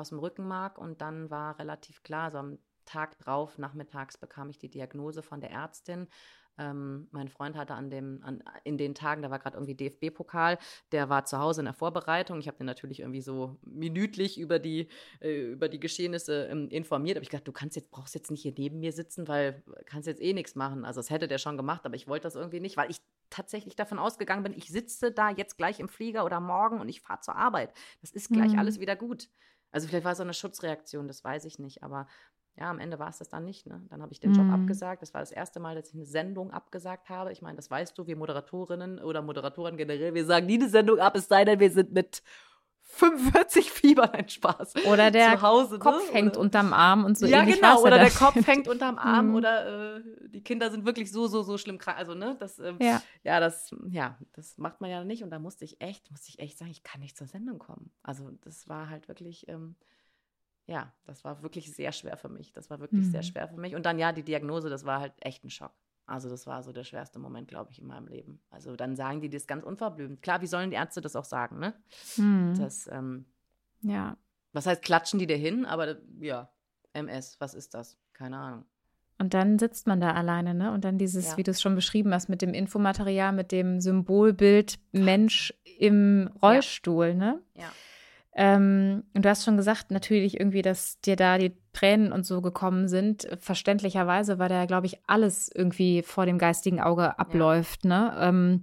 [0.00, 2.58] aus dem Rückenmark und dann war relativ klar, so am
[2.90, 6.08] Tag drauf, nachmittags bekam ich die Diagnose von der Ärztin.
[6.58, 10.58] Ähm, mein Freund hatte an dem, an, in den Tagen, da war gerade irgendwie DFB-Pokal,
[10.92, 12.38] der war zu Hause in der Vorbereitung.
[12.40, 14.88] Ich habe den natürlich irgendwie so minütlich über die,
[15.20, 17.16] äh, über die Geschehnisse ähm, informiert.
[17.16, 20.06] Aber ich dachte, du kannst jetzt, brauchst jetzt nicht hier neben mir sitzen, weil kannst
[20.06, 20.84] jetzt eh nichts machen.
[20.84, 23.00] Also das hätte der schon gemacht, aber ich wollte das irgendwie nicht, weil ich
[23.30, 27.00] tatsächlich davon ausgegangen bin, ich sitze da jetzt gleich im Flieger oder morgen und ich
[27.00, 27.72] fahre zur Arbeit.
[28.02, 28.58] Das ist gleich mhm.
[28.58, 29.28] alles wieder gut.
[29.72, 31.82] Also vielleicht war es so eine Schutzreaktion, das weiß ich nicht.
[31.82, 32.06] Aber
[32.56, 33.66] ja, am Ende war es das dann nicht.
[33.66, 33.82] Ne?
[33.88, 34.52] Dann habe ich den Job mhm.
[34.52, 35.02] abgesagt.
[35.02, 37.32] Das war das erste Mal, dass ich eine Sendung abgesagt habe.
[37.32, 40.98] Ich meine, das weißt du, wir Moderatorinnen oder Moderatoren generell, wir sagen nie eine Sendung
[40.98, 42.22] ab, es sei denn, wir sind mit
[42.82, 44.84] 45 Fieber ein Spaß.
[44.86, 45.78] Oder der Hause, ne?
[45.78, 46.12] Kopf ne?
[46.12, 47.82] hängt oder, unterm Arm und so Ja, genau.
[47.82, 49.34] Oder der Kopf hängt unterm Arm mhm.
[49.36, 51.98] oder äh, die Kinder sind wirklich so, so, so schlimm krank.
[51.98, 53.00] Also, ne, das, äh, ja.
[53.22, 55.22] ja, das, ja, das macht man ja nicht.
[55.22, 57.90] Und da musste ich echt, musste ich echt sagen, ich kann nicht zur Sendung kommen.
[58.02, 59.48] Also, das war halt wirklich.
[59.48, 59.76] Ähm,
[60.70, 62.52] ja, das war wirklich sehr schwer für mich.
[62.52, 63.10] Das war wirklich mhm.
[63.10, 63.74] sehr schwer für mich.
[63.74, 65.72] Und dann ja, die Diagnose, das war halt echt ein Schock.
[66.06, 68.40] Also das war so der schwerste Moment, glaube ich, in meinem Leben.
[68.50, 70.22] Also dann sagen die das ganz unverblümt.
[70.22, 71.74] Klar, wie sollen die Ärzte das auch sagen, ne?
[72.14, 72.54] Hm.
[72.56, 73.26] Das, ähm,
[73.80, 74.16] ja.
[74.52, 75.66] Was heißt, klatschen die dir hin?
[75.66, 76.50] Aber ja,
[76.92, 77.98] MS, was ist das?
[78.12, 78.64] Keine Ahnung.
[79.18, 80.72] Und dann sitzt man da alleine, ne?
[80.72, 81.36] Und dann dieses, ja.
[81.36, 87.08] wie du es schon beschrieben hast, mit dem Infomaterial, mit dem Symbolbild Mensch im Rollstuhl,
[87.08, 87.14] ja.
[87.14, 87.42] ne?
[87.54, 87.70] Ja.
[88.34, 92.40] Ähm, und du hast schon gesagt, natürlich irgendwie, dass dir da die Tränen und so
[92.40, 93.28] gekommen sind.
[93.38, 97.84] Verständlicherweise, weil da, glaube ich, alles irgendwie vor dem geistigen Auge abläuft.
[97.84, 97.88] Ja.
[97.88, 98.16] Ne?
[98.20, 98.62] Ähm,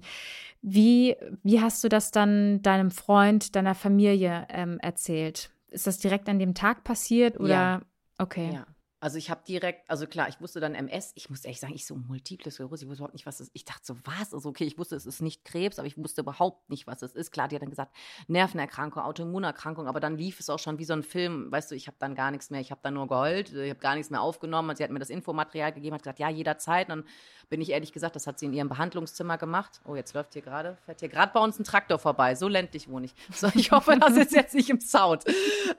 [0.62, 5.51] wie, wie hast du das dann deinem Freund, deiner Familie ähm, erzählt?
[5.69, 7.49] Ist das direkt an dem Tag passiert oder?
[7.49, 7.82] Ja.
[8.17, 8.51] Okay.
[8.53, 8.65] Ja.
[8.99, 11.86] Also ich habe direkt, also klar, ich wusste dann MS, ich muss ehrlich sagen, ich
[11.86, 13.51] so multiple Sklerose, ich wusste überhaupt nicht, was es ist.
[13.53, 14.33] Ich dachte so, was?
[14.33, 17.13] Also okay, ich wusste, es ist nicht Krebs, aber ich wusste überhaupt nicht, was es
[17.13, 17.31] ist.
[17.31, 17.95] Klar, die hat dann gesagt,
[18.27, 21.86] Nervenerkrankung, Autoimmunerkrankung, aber dann lief es auch schon wie so ein Film, weißt du, ich
[21.86, 24.21] habe dann gar nichts mehr, ich habe dann nur geheult, ich habe gar nichts mehr
[24.21, 24.75] aufgenommen.
[24.75, 26.89] sie hat mir das Infomaterial gegeben, hat gesagt, ja, jederzeit.
[26.89, 27.10] Und dann
[27.49, 29.79] bin ich ehrlich gesagt, das hat sie in ihrem Behandlungszimmer gemacht.
[29.86, 32.36] Oh, jetzt läuft hier gerade, fährt hier gerade bei uns ein Traktor vorbei.
[32.36, 33.15] So ländlich wohne ich.
[33.31, 35.23] So, ich hoffe, das ist jetzt nicht im Sound.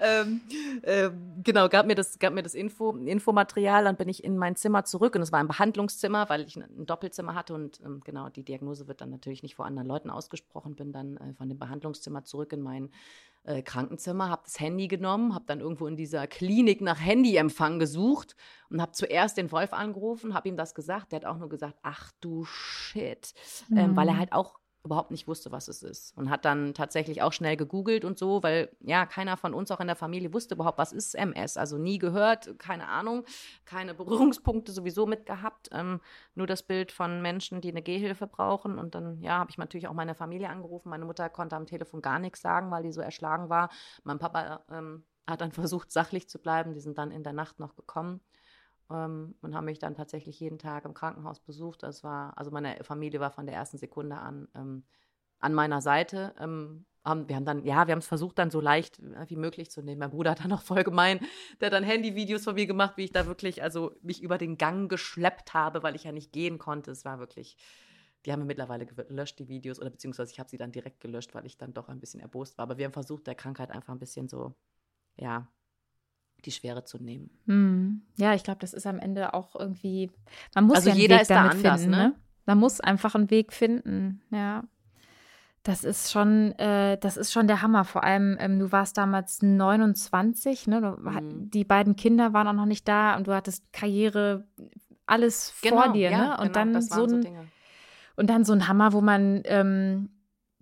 [0.01, 0.43] Ähm,
[0.83, 1.11] äh,
[1.43, 4.85] genau, gab mir das, gab mir das Info Infomaterial, dann bin ich in mein Zimmer
[4.85, 8.45] zurück und es war ein Behandlungszimmer, weil ich ein Doppelzimmer hatte und ähm, genau, die
[8.45, 12.25] Diagnose wird dann natürlich nicht vor anderen Leuten ausgesprochen, bin dann äh, von dem Behandlungszimmer
[12.25, 12.91] zurück in mein
[13.49, 18.37] äh, Krankenzimmer, habe das Handy genommen, habe dann irgendwo in dieser Klinik nach Handyempfang gesucht
[18.69, 21.13] und habe zuerst den Wolf angerufen, habe ihm das gesagt.
[21.13, 23.33] Der hat auch nur gesagt, ach du Shit,
[23.69, 23.79] mhm.
[23.79, 24.19] ähm, weil er mhm.
[24.19, 26.17] halt auch überhaupt nicht wusste, was es ist.
[26.17, 29.81] Und hat dann tatsächlich auch schnell gegoogelt und so, weil ja, keiner von uns auch
[29.81, 31.59] in der Familie wusste überhaupt, was ist MS.
[31.59, 33.25] Also nie gehört, keine Ahnung,
[33.67, 35.69] keine Berührungspunkte sowieso mit gehabt.
[35.73, 36.01] Ähm,
[36.35, 38.79] nur das Bild von Menschen, die eine Gehhilfe brauchen.
[38.79, 40.89] Und dann, ja, habe ich natürlich auch meine Familie angerufen.
[40.89, 43.69] Meine Mutter konnte am Telefon gar nichts sagen, weil die so erschlagen war.
[44.05, 46.73] Mein Papa ähm, hat dann versucht, sachlich zu bleiben.
[46.73, 48.23] Die sind dann in der Nacht noch gekommen
[48.91, 51.83] ähm, und haben mich dann tatsächlich jeden Tag im Krankenhaus besucht.
[51.83, 54.85] Das war, also meine Familie war von der ersten Sekunde an ähm,
[55.41, 56.35] an meiner Seite.
[56.39, 59.71] Ähm, haben, wir haben dann, ja, wir haben es versucht, dann so leicht wie möglich
[59.71, 60.01] zu nehmen.
[60.01, 61.21] Mein Bruder hat dann auch voll gemein,
[61.61, 64.59] der hat dann Handyvideos von mir gemacht, wie ich da wirklich, also mich über den
[64.59, 66.91] Gang geschleppt habe, weil ich ja nicht gehen konnte.
[66.91, 67.57] Es war wirklich,
[68.27, 71.35] die haben wir mittlerweile gelöscht, die Videos, oder beziehungsweise ich habe sie dann direkt gelöscht,
[71.35, 72.65] weil ich dann doch ein bisschen erbost war.
[72.65, 74.55] Aber wir haben versucht, der Krankheit einfach ein bisschen so,
[75.17, 75.49] ja,
[76.45, 77.31] die Schwere zu nehmen.
[77.47, 78.03] Hm.
[78.17, 80.11] Ja, ich glaube, das ist am Ende auch irgendwie,
[80.55, 82.09] man muss also ja einen jeder Weg ist damit da anders, finden, ne?
[82.09, 82.15] ne?
[82.47, 84.65] Man muss einfach einen Weg finden, ja.
[85.65, 87.85] Das ist schon, äh, das ist schon der Hammer.
[87.85, 90.81] Vor allem, ähm, du warst damals 29, ne?
[90.81, 91.51] Du, mhm.
[91.51, 94.47] Die beiden Kinder waren auch noch nicht da und du hattest Karriere,
[95.07, 96.31] alles genau, vor dir, ja, ne?
[96.39, 97.29] Und genau, dann so ein, so
[98.17, 100.11] und dann so ein Hammer, wo man ähm,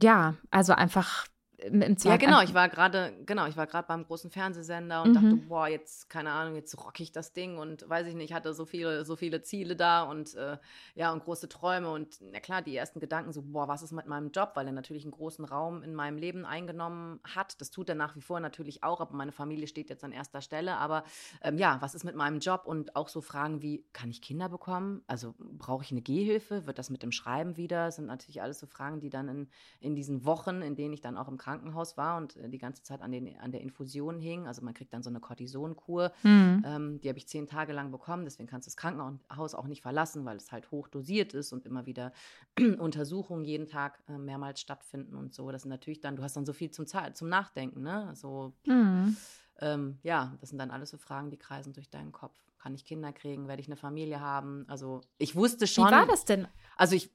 [0.03, 1.27] ja, also einfach
[1.67, 2.41] im, im Ja, genau.
[2.43, 5.15] Ich war gerade, genau, ich war gerade beim großen Fernsehsender und mhm.
[5.15, 8.55] dachte, boah, jetzt, keine Ahnung, jetzt rock ich das Ding und weiß ich nicht, hatte
[8.55, 10.59] so viele, so viele Ziele da und äh,
[10.95, 11.91] ja, und große Träume.
[11.91, 14.53] Und na klar, die ersten Gedanken so, boah, was ist mit meinem Job?
[14.55, 17.61] Weil er natürlich einen großen Raum in meinem Leben eingenommen hat.
[17.61, 20.41] Das tut er nach wie vor natürlich auch, aber meine Familie steht jetzt an erster
[20.41, 20.77] Stelle.
[20.77, 21.05] Aber
[21.43, 22.63] ähm, ja, was ist mit meinem Job?
[22.67, 25.03] Und auch so Fragen wie, kann ich Kinder bekommen?
[25.07, 26.67] Also brauche ich eine Gehhilfe?
[26.67, 27.87] Wird das mit dem Schreiben wieder?
[27.87, 29.49] Das sind natürlich alles so Fragen, die dann in,
[29.81, 31.56] in diesen Wochen, in denen ich dann auch im Krankenhaus
[31.97, 34.47] war und äh, die ganze Zeit an, den, an der Infusion hing.
[34.47, 36.13] Also man kriegt dann so eine Cortisonkur.
[36.23, 36.63] Mhm.
[36.67, 38.25] Ähm, die habe ich zehn Tage lang bekommen.
[38.25, 41.67] Deswegen kannst du das Krankenhaus auch nicht verlassen, weil es halt hoch dosiert ist und
[41.67, 42.13] immer wieder
[42.79, 45.51] Untersuchungen jeden Tag äh, mehrmals stattfinden und so.
[45.51, 48.13] Das sind natürlich dann, du hast dann so viel zum, zum Nachdenken, ne?
[48.15, 49.17] So, mhm.
[49.61, 52.37] ähm, ja, das sind dann alles so Fragen, die kreisen durch deinen Kopf.
[52.59, 53.47] Kann ich Kinder kriegen?
[53.47, 54.65] Werde ich eine Familie haben?
[54.69, 55.87] Also ich wusste schon.
[55.87, 56.49] Wie war das denn?
[56.77, 57.11] Also ich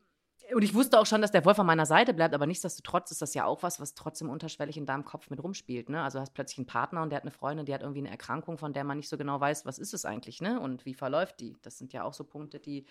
[0.53, 3.21] und ich wusste auch schon, dass der Wolf an meiner Seite bleibt, aber nichtsdestotrotz ist
[3.21, 5.89] das ja auch was, was trotzdem unterschwellig in deinem Kopf mit rumspielt.
[5.89, 6.01] Ne?
[6.01, 8.09] Also du hast plötzlich einen Partner und der hat eine Freundin, die hat irgendwie eine
[8.09, 10.59] Erkrankung, von der man nicht so genau weiß, was ist es eigentlich, ne?
[10.59, 11.55] Und wie verläuft die?
[11.61, 12.85] Das sind ja auch so Punkte, die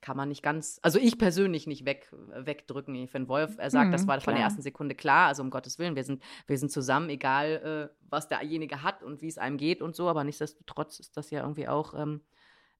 [0.00, 3.08] kann man nicht ganz, also ich persönlich nicht weg, wegdrücken.
[3.08, 5.50] Für den Wolf, er sagt, mhm, das war von der ersten Sekunde klar, also um
[5.50, 9.38] Gottes Willen, wir sind, wir sind zusammen, egal äh, was derjenige hat und wie es
[9.38, 12.20] einem geht und so, aber nichtsdestotrotz ist das ja irgendwie auch ähm,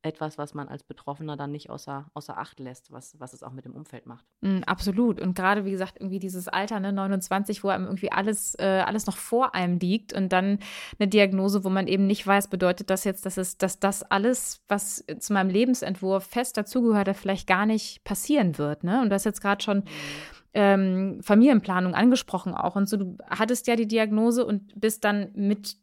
[0.06, 3.52] etwas, was man als Betroffener dann nicht außer, außer Acht lässt, was, was es auch
[3.52, 4.24] mit dem Umfeld macht.
[4.40, 5.20] Mm, absolut.
[5.20, 9.06] Und gerade, wie gesagt, irgendwie dieses Alter, ne, 29, wo einem irgendwie alles, äh, alles
[9.06, 10.60] noch vor einem liegt und dann
[10.98, 14.62] eine Diagnose, wo man eben nicht weiß, bedeutet das jetzt, dass, es, dass das alles,
[14.68, 18.84] was zu meinem Lebensentwurf fest dazugehört, vielleicht gar nicht passieren wird.
[18.84, 19.02] Ne?
[19.02, 19.82] Und du hast jetzt gerade schon.
[20.58, 22.76] Ähm, Familienplanung angesprochen auch.
[22.76, 25.76] Und so, du hattest ja die Diagnose und bist dann mit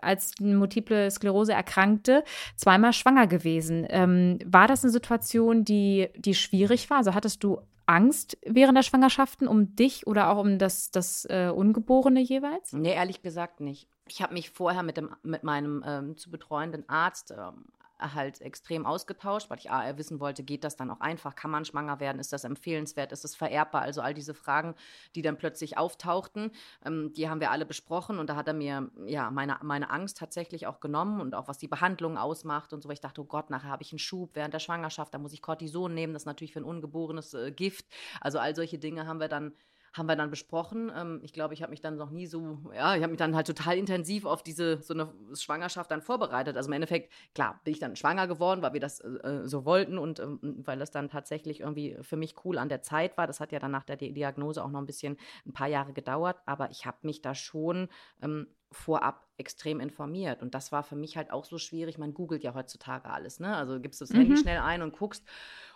[0.00, 2.24] als multiple Sklerose erkrankte,
[2.56, 3.86] zweimal schwanger gewesen.
[3.88, 6.98] Ähm, war das eine Situation, die, die schwierig war?
[6.98, 11.50] Also hattest du Angst während der Schwangerschaften um dich oder auch um das, das äh,
[11.54, 12.72] Ungeborene jeweils?
[12.72, 13.88] Nee, ehrlich gesagt nicht.
[14.06, 17.64] Ich habe mich vorher mit, dem, mit meinem ähm, zu betreuenden Arzt ähm,
[18.00, 21.34] halt extrem ausgetauscht, weil ich A, wissen wollte, geht das dann auch einfach?
[21.34, 22.18] Kann man schwanger werden?
[22.18, 23.12] Ist das empfehlenswert?
[23.12, 23.82] Ist es vererbbar?
[23.82, 24.74] Also all diese Fragen,
[25.14, 26.52] die dann plötzlich auftauchten,
[26.84, 30.18] ähm, die haben wir alle besprochen und da hat er mir ja meine, meine Angst
[30.18, 32.90] tatsächlich auch genommen und auch was die Behandlung ausmacht und so.
[32.90, 35.42] Ich dachte, oh Gott, nachher habe ich einen Schub während der Schwangerschaft, da muss ich
[35.42, 37.86] Cortison nehmen, das ist natürlich für ein ungeborenes äh, Gift.
[38.20, 39.52] Also all solche Dinge haben wir dann
[39.92, 40.90] haben wir dann besprochen.
[40.94, 43.34] Ähm, ich glaube, ich habe mich dann noch nie so, ja, ich habe mich dann
[43.34, 46.56] halt total intensiv auf diese so eine Schwangerschaft dann vorbereitet.
[46.56, 49.98] Also im Endeffekt, klar, bin ich dann schwanger geworden, weil wir das äh, so wollten
[49.98, 53.26] und ähm, weil das dann tatsächlich irgendwie für mich cool an der Zeit war.
[53.26, 55.16] Das hat ja dann nach der Diagnose auch noch ein bisschen,
[55.46, 57.88] ein paar Jahre gedauert, aber ich habe mich da schon
[58.22, 60.42] ähm, vorab extrem informiert.
[60.42, 61.98] Und das war für mich halt auch so schwierig.
[61.98, 63.56] Man googelt ja heutzutage alles, ne?
[63.56, 64.18] Also gibst du das mhm.
[64.18, 65.24] Handy schnell ein und guckst.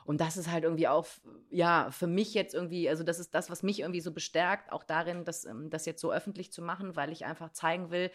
[0.04, 1.06] Und das ist halt irgendwie auch,
[1.50, 4.84] ja, für mich jetzt irgendwie, also das ist das, was mich irgendwie so bestärkt, auch
[4.84, 8.10] darin, das, ähm, das jetzt so öffentlich zu machen, weil ich einfach zeigen will,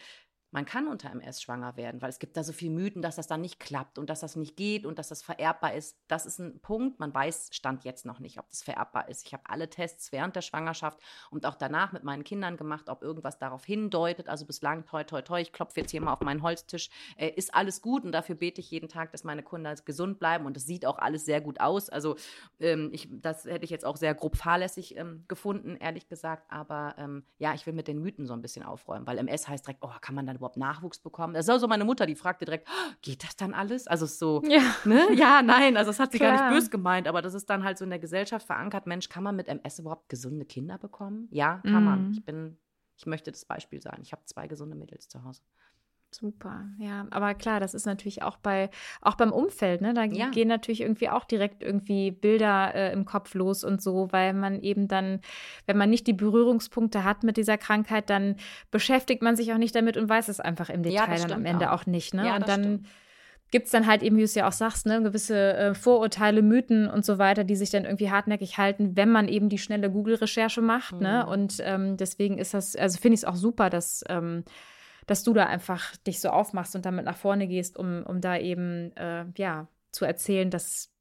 [0.52, 3.28] man kann unter MS schwanger werden, weil es gibt da so viele Mythen, dass das
[3.28, 5.96] dann nicht klappt und dass das nicht geht und dass das vererbbar ist.
[6.08, 6.98] Das ist ein Punkt.
[6.98, 9.26] Man weiß, stand jetzt noch nicht, ob das vererbbar ist.
[9.26, 10.98] Ich habe alle Tests während der Schwangerschaft
[11.30, 14.28] und auch danach mit meinen Kindern gemacht, ob irgendwas darauf hindeutet.
[14.28, 17.54] Also bislang, toi, toi, toi, ich klopfe jetzt hier mal auf meinen Holztisch, äh, ist
[17.54, 20.66] alles gut und dafür bete ich jeden Tag, dass meine Kinder gesund bleiben und es
[20.66, 21.88] sieht auch alles sehr gut aus.
[21.88, 22.16] Also
[22.58, 26.50] ähm, ich, das hätte ich jetzt auch sehr grob fahrlässig ähm, gefunden, ehrlich gesagt.
[26.50, 29.66] Aber ähm, ja, ich will mit den Mythen so ein bisschen aufräumen, weil MS heißt
[29.66, 31.34] direkt, oh, kann man dann überhaupt Nachwuchs bekommen?
[31.34, 33.86] Das ist auch so meine Mutter, die fragte direkt, oh, geht das dann alles?
[33.86, 35.08] Also so, ja, ne?
[35.14, 36.36] ja nein, also das hat sie Klar.
[36.36, 39.08] gar nicht böse gemeint, aber das ist dann halt so in der Gesellschaft verankert, Mensch,
[39.08, 41.28] kann man mit MS überhaupt gesunde Kinder bekommen?
[41.30, 41.84] Ja, kann mhm.
[41.84, 42.10] man.
[42.12, 42.58] Ich bin,
[42.96, 44.00] ich möchte das Beispiel sein.
[44.02, 45.42] Ich habe zwei gesunde Mädels zu Hause.
[46.12, 47.06] Super, ja.
[47.10, 48.68] Aber klar, das ist natürlich auch bei,
[49.00, 49.94] auch beim Umfeld, ne?
[49.94, 50.30] Da ja.
[50.30, 54.60] gehen natürlich irgendwie auch direkt irgendwie Bilder äh, im Kopf los und so, weil man
[54.60, 55.20] eben dann,
[55.66, 58.36] wenn man nicht die Berührungspunkte hat mit dieser Krankheit, dann
[58.72, 61.46] beschäftigt man sich auch nicht damit und weiß es einfach im Detail ja, dann am
[61.46, 62.26] Ende auch, auch nicht, ne?
[62.26, 62.86] Ja, und dann
[63.52, 66.42] gibt es dann halt eben, wie du es ja auch sagst, ne, gewisse äh, Vorurteile,
[66.42, 69.90] Mythen und so weiter, die sich dann irgendwie hartnäckig halten, wenn man eben die schnelle
[69.90, 70.98] Google-Recherche macht, ne?
[70.98, 71.02] mhm.
[71.02, 71.26] ne?
[71.26, 74.44] Und ähm, deswegen ist das, also finde ich es auch super, dass ähm,
[75.10, 78.38] dass du da einfach dich so aufmachst und damit nach vorne gehst, um, um da
[78.38, 80.92] eben, äh, ja, zu erzählen, dass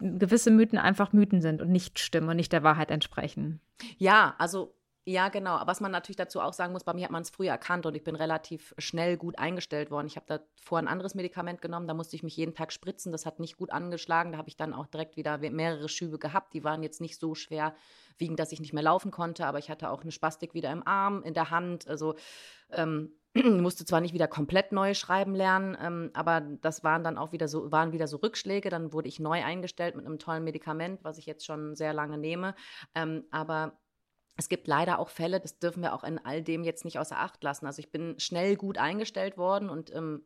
[0.00, 3.60] gewisse Mythen einfach Mythen sind und nicht stimmen und nicht der Wahrheit entsprechen.
[3.96, 4.74] Ja, also
[5.06, 5.60] ja, genau.
[5.66, 7.94] Was man natürlich dazu auch sagen muss, bei mir hat man es früher erkannt und
[7.94, 10.06] ich bin relativ schnell gut eingestellt worden.
[10.06, 13.12] Ich habe da vor ein anderes Medikament genommen, da musste ich mich jeden Tag spritzen.
[13.12, 14.32] Das hat nicht gut angeschlagen.
[14.32, 16.54] Da habe ich dann auch direkt wieder mehrere Schübe gehabt.
[16.54, 17.74] Die waren jetzt nicht so schwer
[18.16, 20.86] wiegend, dass ich nicht mehr laufen konnte, aber ich hatte auch eine Spastik wieder im
[20.86, 21.86] Arm, in der Hand.
[21.86, 22.14] Also
[22.70, 27.32] ähm, musste zwar nicht wieder komplett neu schreiben lernen, ähm, aber das waren dann auch
[27.32, 28.70] wieder so, waren wieder so Rückschläge.
[28.70, 32.16] Dann wurde ich neu eingestellt mit einem tollen Medikament, was ich jetzt schon sehr lange
[32.16, 32.54] nehme.
[32.94, 33.78] Ähm, aber
[34.36, 37.18] es gibt leider auch Fälle, das dürfen wir auch in all dem jetzt nicht außer
[37.18, 37.66] Acht lassen.
[37.66, 40.24] Also ich bin schnell gut eingestellt worden und ähm,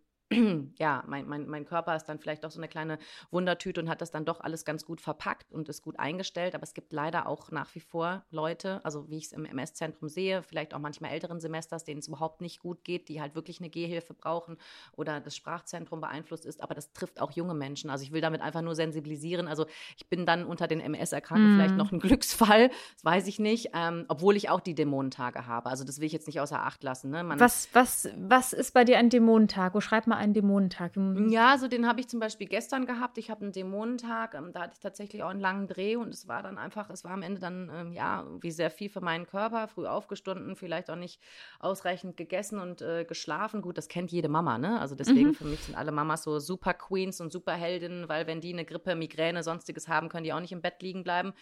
[0.79, 2.99] ja, mein, mein, mein Körper ist dann vielleicht doch so eine kleine
[3.31, 6.55] Wundertüte und hat das dann doch alles ganz gut verpackt und ist gut eingestellt.
[6.55, 10.09] Aber es gibt leider auch nach wie vor Leute, also wie ich es im MS-Zentrum
[10.09, 13.61] sehe, vielleicht auch manchmal älteren Semesters, denen es überhaupt nicht gut geht, die halt wirklich
[13.61, 14.59] eine Gehhilfe brauchen
[14.93, 16.63] oder das Sprachzentrum beeinflusst ist.
[16.63, 17.89] Aber das trifft auch junge Menschen.
[17.89, 19.49] Also ich will damit einfach nur sensibilisieren.
[19.49, 19.65] Also
[19.97, 21.57] ich bin dann unter den MS-Erkrankten mm.
[21.57, 25.71] vielleicht noch ein Glücksfall, das weiß ich nicht, ähm, obwohl ich auch die Dämonentage habe.
[25.71, 27.11] Also das will ich jetzt nicht außer Acht lassen.
[27.11, 27.25] Ne?
[27.39, 29.75] was, was, was ist bei dir ein Dämonentag?
[29.75, 30.93] Wo schreib mal einen Dämonentag?
[31.29, 33.19] Ja, so den habe ich zum Beispiel gestern gehabt.
[33.19, 34.35] Ich habe einen Dämonentag.
[34.35, 37.05] Ähm, da hatte ich tatsächlich auch einen langen Dreh und es war dann einfach, es
[37.05, 39.69] war am Ende dann, ähm, ja, wie sehr viel für meinen Körper.
[39.69, 41.21] Früh aufgestunden, vielleicht auch nicht
[41.61, 43.63] ausreichend gegessen und äh, geschlafen.
[43.63, 44.81] Gut, das kennt jede Mama, ne?
[44.81, 45.35] Also deswegen mhm.
[45.35, 48.65] für mich sind alle Mamas so super Queens und super Heldinnen, weil wenn die eine
[48.65, 51.33] Grippe, Migräne, sonstiges haben, können die auch nicht im Bett liegen bleiben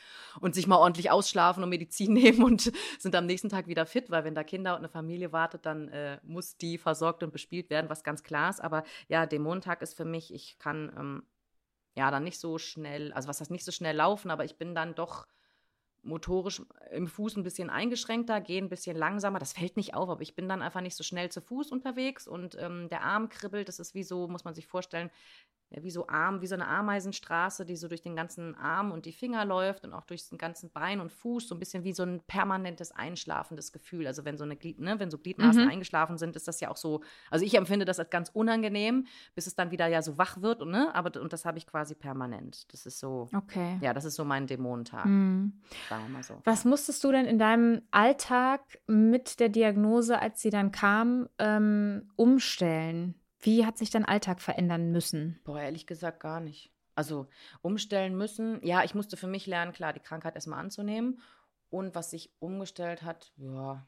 [0.41, 4.11] und sich mal ordentlich ausschlafen und Medizin nehmen und sind am nächsten Tag wieder fit,
[4.11, 7.71] weil wenn da Kinder und eine Familie wartet, dann äh, muss die versorgt und bespielt
[7.71, 8.63] werden, was ganz klar ist.
[8.67, 11.23] Aber ja, Dämonentag ist für mich, ich kann ähm,
[11.95, 14.75] ja dann nicht so schnell, also was heißt nicht so schnell laufen, aber ich bin
[14.75, 15.27] dann doch
[16.03, 16.63] motorisch
[16.93, 19.39] im Fuß ein bisschen eingeschränkter, gehe ein bisschen langsamer.
[19.39, 22.29] Das fällt nicht auf, aber ich bin dann einfach nicht so schnell zu Fuß unterwegs
[22.29, 23.69] und ähm, der Arm kribbelt.
[23.69, 25.11] Das ist wie so, muss man sich vorstellen,
[25.71, 29.05] ja, wie so Arm, wie so eine Ameisenstraße, die so durch den ganzen Arm und
[29.05, 31.93] die Finger läuft und auch durch den ganzen Bein und Fuß, so ein bisschen wie
[31.93, 34.07] so ein permanentes einschlafendes Gefühl.
[34.07, 35.71] Also wenn so eine Glied, ne, wenn so Gliedmaßen mhm.
[35.71, 39.49] eingeschlafen sind, ist das ja auch so, also ich empfinde das als ganz unangenehm, bis
[39.49, 41.97] es dann wieder ja so wach wird und ne, aber und das habe ich quasi
[41.97, 42.73] permanent.
[42.73, 43.79] Das ist so, okay.
[43.81, 45.07] ja, das ist so mein Dämonentag.
[45.07, 45.61] Mhm.
[45.89, 46.41] Sagen wir mal so.
[46.45, 52.09] Was musstest du denn in deinem Alltag mit der Diagnose, als sie dann kam, ähm,
[52.15, 53.17] umstellen?
[53.41, 55.41] Wie hat sich dein Alltag verändern müssen?
[55.45, 56.73] Boah, ehrlich gesagt gar nicht.
[56.95, 57.29] Also
[57.61, 58.65] umstellen müssen.
[58.65, 61.21] Ja, ich musste für mich lernen, klar, die Krankheit erstmal anzunehmen.
[61.69, 63.87] Und was sich umgestellt hat, ja,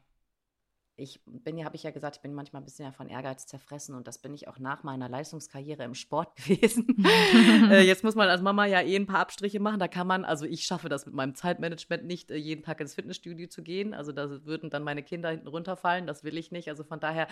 [0.99, 3.47] ich bin ja, habe ich ja gesagt, ich bin manchmal ein bisschen ja von Ehrgeiz
[3.47, 6.87] zerfressen und das bin ich auch nach meiner Leistungskarriere im Sport gewesen.
[7.71, 9.79] äh, jetzt muss man als Mama ja eh ein paar Abstriche machen.
[9.79, 12.95] Da kann man, also ich schaffe das mit meinem Zeitmanagement nicht, äh, jeden Tag ins
[12.95, 13.93] Fitnessstudio zu gehen.
[13.93, 16.05] Also da würden dann meine Kinder hinten runterfallen.
[16.07, 16.69] Das will ich nicht.
[16.69, 17.27] Also von daher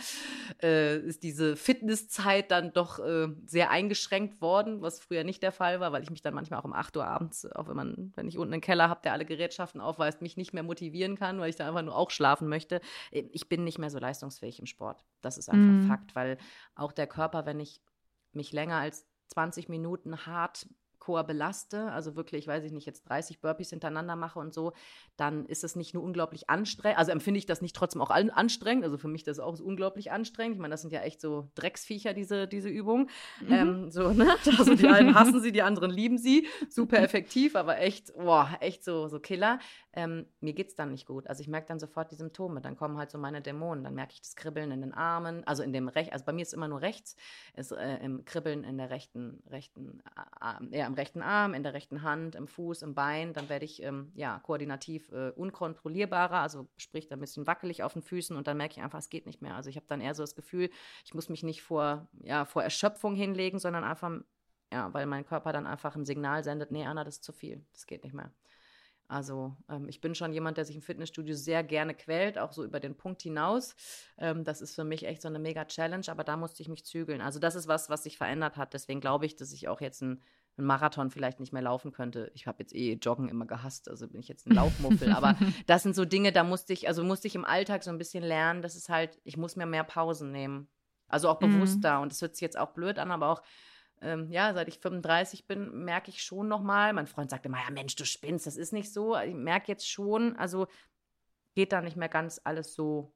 [0.63, 5.79] äh, ist diese Fitnesszeit dann doch äh, sehr eingeschränkt worden, was früher nicht der Fall
[5.79, 8.27] war, weil ich mich dann manchmal auch um 8 Uhr abends, auch wenn man, wenn
[8.27, 11.49] ich unten einen Keller habe, der alle Gerätschaften aufweist, mich nicht mehr motivieren kann, weil
[11.49, 12.81] ich da einfach nur auch schlafen möchte.
[13.11, 15.03] Äh, ich bin bin nicht mehr so leistungsfähig im Sport.
[15.21, 15.87] Das ist einfach mhm.
[15.87, 16.37] Fakt, weil
[16.75, 17.81] auch der Körper, wenn ich
[18.33, 20.67] mich länger als 20 Minuten hart
[21.07, 24.73] Hardcore belaste, also wirklich, weiß ich nicht, jetzt 30 Burpees hintereinander mache und so,
[25.15, 28.83] dann ist es nicht nur unglaublich anstrengend, also empfinde ich das nicht trotzdem auch anstrengend,
[28.83, 30.55] also für mich das auch unglaublich anstrengend.
[30.55, 33.09] Ich meine, das sind ja echt so Drecksviecher, diese, diese Übung.
[33.41, 33.53] Mhm.
[33.53, 34.27] Ähm, so, ne?
[34.57, 36.47] Also die einen hassen sie, die anderen lieben sie.
[36.69, 39.59] Super effektiv, aber echt, boah, echt so, so Killer.
[39.93, 41.27] Ähm, mir geht es dann nicht gut.
[41.27, 42.61] Also ich merke dann sofort die Symptome.
[42.61, 43.83] Dann kommen halt so meine Dämonen.
[43.83, 46.41] Dann merke ich das Kribbeln in den Armen, also in dem rechten, also bei mir
[46.41, 47.15] ist es immer nur rechts,
[47.55, 50.01] ist äh, im Kribbeln in der rechten, rechten,
[50.41, 53.33] äh, ja, im rechten Arm, in der rechten Hand, im Fuß, im Bein.
[53.33, 58.01] Dann werde ich ähm, ja, koordinativ äh, unkontrollierbarer, also sprich ein bisschen wackelig auf den
[58.01, 59.55] Füßen und dann merke ich einfach, es geht nicht mehr.
[59.55, 60.69] Also ich habe dann eher so das Gefühl,
[61.05, 64.11] ich muss mich nicht vor, ja, vor Erschöpfung hinlegen, sondern einfach,
[64.71, 67.65] ja, weil mein Körper dann einfach ein Signal sendet, nee, Anna, das ist zu viel,
[67.73, 68.31] das geht nicht mehr.
[69.07, 72.63] Also ähm, ich bin schon jemand, der sich im Fitnessstudio sehr gerne quält, auch so
[72.63, 73.75] über den Punkt hinaus.
[74.17, 76.85] Ähm, das ist für mich echt so eine mega Challenge, aber da musste ich mich
[76.85, 77.21] zügeln.
[77.21, 78.73] Also das ist was, was sich verändert hat.
[78.73, 80.21] Deswegen glaube ich, dass ich auch jetzt ein
[80.57, 82.31] einen Marathon vielleicht nicht mehr laufen könnte.
[82.33, 85.11] Ich habe jetzt eh Joggen immer gehasst, also bin ich jetzt ein Laufmuffel.
[85.11, 85.37] aber
[85.67, 88.23] das sind so Dinge, da musste ich, also musste ich im Alltag so ein bisschen
[88.23, 90.67] lernen, dass es halt, ich muss mir mehr Pausen nehmen.
[91.07, 91.97] Also auch bewusster.
[91.97, 92.03] Mhm.
[92.03, 93.41] Und das hört sich jetzt auch blöd an, aber auch,
[94.01, 96.93] ähm, ja, seit ich 35 bin, merke ich schon nochmal.
[96.93, 99.17] Mein Freund sagt immer, ja Mensch, du spinnst, das ist nicht so.
[99.17, 100.67] Ich merke jetzt schon, also
[101.55, 103.13] geht da nicht mehr ganz alles so,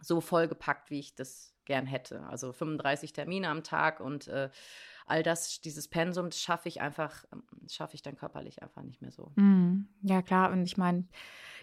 [0.00, 2.22] so vollgepackt, wie ich das gern hätte.
[2.26, 4.50] Also 35 Termine am Tag und äh,
[5.08, 9.02] all das, dieses Pensum, das schaffe ich einfach, ähm, schaffe ich dann körperlich einfach nicht
[9.02, 9.32] mehr so.
[9.36, 10.50] Mm, ja, klar.
[10.50, 11.04] Und ich meine,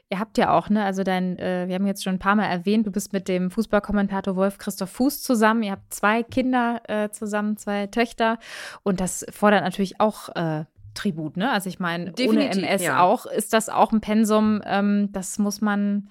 [0.09, 2.45] ihr habt ja auch, ne, also dein, äh, wir haben jetzt schon ein paar Mal
[2.45, 5.63] erwähnt, du bist mit dem Fußballkommentator Wolf Christoph Fuß zusammen.
[5.63, 8.39] Ihr habt zwei Kinder äh, zusammen, zwei Töchter.
[8.83, 11.51] Und das fordert natürlich auch äh, Tribut, ne?
[11.51, 13.01] Also ich meine, ohne MS ja.
[13.01, 16.09] auch ist das auch ein Pensum, ähm, das muss man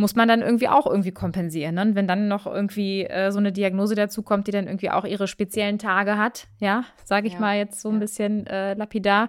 [0.00, 1.76] muss man dann irgendwie auch irgendwie kompensieren.
[1.76, 1.82] Ne?
[1.82, 5.04] Und wenn dann noch irgendwie äh, so eine Diagnose dazu kommt, die dann irgendwie auch
[5.04, 8.00] ihre speziellen Tage hat, ja, sage ich ja, mal jetzt so ein ja.
[8.00, 9.28] bisschen äh, lapidar,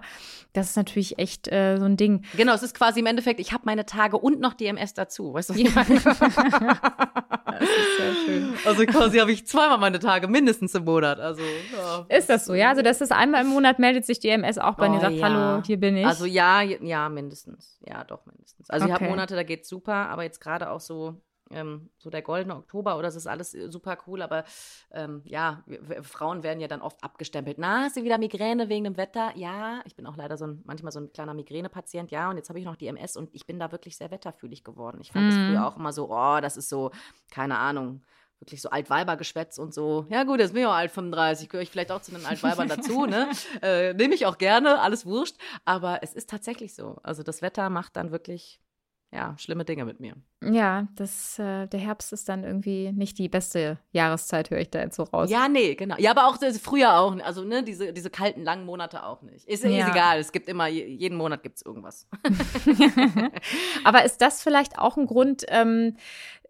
[0.52, 2.24] das ist natürlich echt äh, so ein Ding.
[2.36, 5.50] Genau, es ist quasi im Endeffekt, ich habe meine Tage und noch DMS dazu, weißt
[5.50, 5.54] du?
[5.54, 5.70] Ja.
[5.74, 5.86] das
[7.68, 8.54] ist sehr schön.
[8.64, 11.20] Also quasi habe ich zweimal meine Tage mindestens im Monat.
[11.20, 12.06] Also ja.
[12.16, 12.54] ist das so?
[12.54, 15.22] Ja, also das ist einmal im Monat meldet sich DMS auch bei oh, dir, sagt
[15.22, 16.06] Hallo, hier bin ich.
[16.06, 18.70] Also ja, ja mindestens, ja doch mindestens.
[18.70, 18.94] Also okay.
[18.94, 21.20] ich habe Monate, da geht's super, aber jetzt gerade auch so,
[21.50, 24.44] ähm, so der goldene Oktober oder es ist alles äh, super cool, aber
[24.92, 27.58] ähm, ja, wir, Frauen werden ja dann oft abgestempelt.
[27.58, 29.32] Na, hast du wieder Migräne wegen dem Wetter?
[29.36, 32.48] Ja, ich bin auch leider so ein, manchmal so ein kleiner Migränepatient, ja, und jetzt
[32.48, 34.98] habe ich noch die MS und ich bin da wirklich sehr wetterfühlig geworden.
[35.00, 35.28] Ich fand mhm.
[35.30, 36.90] das früher auch immer so, oh, das ist so,
[37.30, 38.02] keine Ahnung,
[38.42, 40.06] wirklich so Altweibergeschwätz und so.
[40.10, 42.68] Ja gut, jetzt bin ich auch alt 35, gehöre ich vielleicht auch zu den Altweibern
[42.68, 43.28] dazu, ne?
[43.62, 45.36] Äh, Nehme ich auch gerne, alles wurscht.
[45.64, 46.98] Aber es ist tatsächlich so.
[47.02, 48.60] Also das Wetter macht dann wirklich
[49.12, 50.14] ja, schlimme Dinge mit mir.
[50.42, 54.80] Ja, das, äh, der Herbst ist dann irgendwie nicht die beste Jahreszeit, höre ich da
[54.80, 55.30] jetzt so raus.
[55.30, 55.96] Ja, nee, genau.
[55.98, 57.14] Ja, aber auch das, früher auch.
[57.20, 59.46] Also, ne, diese, diese kalten, langen Monate auch nicht.
[59.46, 59.86] Ist, ja.
[59.86, 62.08] ist egal, es gibt immer, jeden Monat gibt es irgendwas.
[63.84, 65.96] aber ist das vielleicht auch ein Grund, ähm,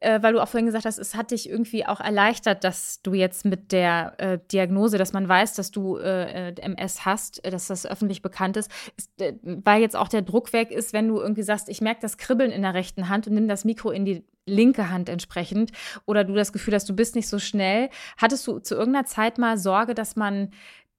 [0.02, 3.14] äh, weil du auch vorhin gesagt hast, es hat dich irgendwie auch erleichtert, dass du
[3.14, 7.68] jetzt mit der äh, Diagnose, dass man weiß, dass du äh, MS hast, äh, dass
[7.68, 11.20] das öffentlich bekannt ist, ist äh, weil jetzt auch der Druck weg ist, wenn du
[11.20, 14.04] irgendwie sagst, ich merke das Kribbeln in der rechten Hand und nimm das Mikro in
[14.04, 15.70] die linke Hand entsprechend
[16.04, 17.90] oder du das Gefühl hast, du bist nicht so schnell.
[18.16, 20.50] Hattest du zu irgendeiner Zeit mal Sorge, dass man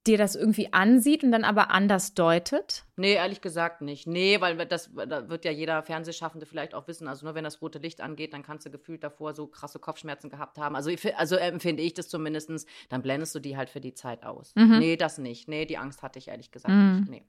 [0.06, 2.84] dir das irgendwie ansieht und dann aber anders deutet?
[2.98, 4.06] Nee, ehrlich gesagt nicht.
[4.06, 7.08] Nee, weil das da wird ja jeder Fernsehschaffende vielleicht auch wissen.
[7.08, 10.30] Also nur wenn das rote Licht angeht, dann kannst du gefühlt davor so krasse Kopfschmerzen
[10.30, 10.76] gehabt haben.
[10.76, 14.52] Also, also empfinde ich das zumindest, dann blendest du die halt für die Zeit aus.
[14.56, 14.80] Mhm.
[14.80, 15.48] Nee, das nicht.
[15.48, 16.98] Nee, die Angst hatte ich ehrlich gesagt mhm.
[17.00, 17.10] nicht.
[17.10, 17.24] Nee.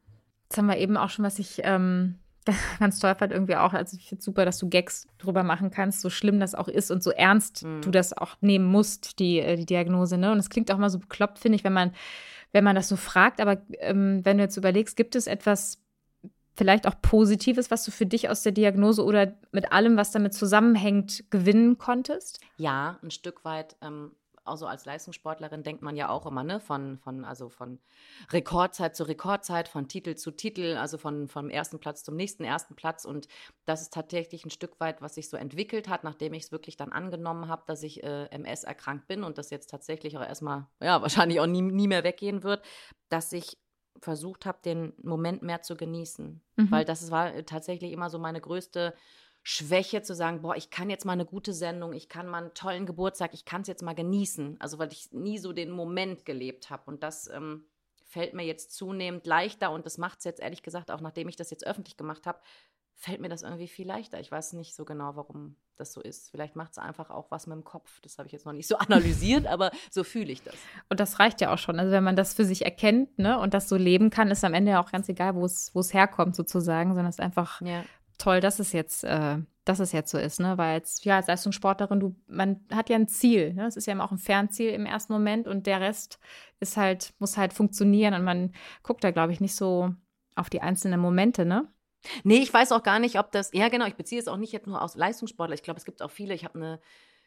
[0.44, 2.18] Jetzt haben wir eben auch schon, was ich ähm,
[2.80, 3.72] ganz toll fand, irgendwie auch.
[3.72, 6.68] Also ich finde es super, dass du Gags drüber machen kannst, so schlimm das auch
[6.68, 7.82] ist und so ernst mhm.
[7.82, 10.18] du das auch nehmen musst, die, äh, die Diagnose.
[10.18, 10.32] Ne?
[10.32, 11.92] Und es klingt auch mal so bekloppt, finde ich, wenn man
[12.54, 13.40] wenn man das so fragt.
[13.40, 15.82] Aber ähm, wenn du jetzt überlegst, gibt es etwas
[16.54, 20.34] vielleicht auch Positives, was du für dich aus der Diagnose oder mit allem, was damit
[20.34, 22.40] zusammenhängt, gewinnen konntest?
[22.56, 23.76] Ja, ein Stück weit.
[23.82, 24.12] Ähm,
[24.44, 27.78] also als Leistungssportlerin denkt man ja auch immer, ne, von, von, also von
[28.30, 32.74] Rekordzeit zu Rekordzeit, von Titel zu Titel, also von, vom ersten Platz zum nächsten ersten
[32.74, 33.04] Platz.
[33.04, 33.28] Und
[33.64, 36.76] das ist tatsächlich ein Stück weit, was sich so entwickelt hat, nachdem ich es wirklich
[36.76, 40.66] dann angenommen habe, dass ich äh, MS erkrankt bin und das jetzt tatsächlich auch erstmal,
[40.80, 42.64] ja, wahrscheinlich auch nie, nie mehr weggehen wird,
[43.08, 43.58] dass ich
[44.00, 46.42] versucht habe, den Moment mehr zu genießen.
[46.56, 46.70] Mhm.
[46.70, 48.94] Weil das war tatsächlich immer so meine größte
[49.46, 52.54] Schwäche zu sagen, boah, ich kann jetzt mal eine gute Sendung, ich kann mal einen
[52.54, 54.56] tollen Geburtstag, ich kann es jetzt mal genießen.
[54.58, 56.84] Also weil ich nie so den Moment gelebt habe.
[56.86, 57.66] Und das ähm,
[58.06, 61.36] fällt mir jetzt zunehmend leichter und das macht es jetzt ehrlich gesagt, auch nachdem ich
[61.36, 62.38] das jetzt öffentlich gemacht habe,
[62.94, 64.18] fällt mir das irgendwie viel leichter.
[64.18, 66.30] Ich weiß nicht so genau, warum das so ist.
[66.30, 68.00] Vielleicht macht es einfach auch was mit dem Kopf.
[68.00, 70.54] Das habe ich jetzt noch nicht so analysiert, aber so fühle ich das.
[70.88, 71.78] Und das reicht ja auch schon.
[71.78, 74.54] Also wenn man das für sich erkennt ne, und das so leben kann, ist am
[74.54, 77.84] Ende ja auch ganz egal, wo es herkommt sozusagen, sondern es ist einfach ja
[78.18, 80.58] toll, dass es jetzt, äh, dass es jetzt so ist, ne?
[80.58, 83.66] Weil jetzt, ja, als Leistungssportlerin, du, man hat ja ein Ziel, ne?
[83.66, 86.18] Es ist ja auch ein Fernziel im ersten Moment und der Rest
[86.60, 88.52] ist halt, muss halt funktionieren und man
[88.82, 89.94] guckt da, glaube ich, nicht so
[90.34, 91.68] auf die einzelnen Momente, ne?
[92.22, 94.52] Nee, ich weiß auch gar nicht, ob das, ja genau, ich beziehe es auch nicht
[94.52, 95.54] jetzt nur aus Leistungssportler.
[95.54, 96.80] Ich glaube, es gibt auch viele, ich habe eine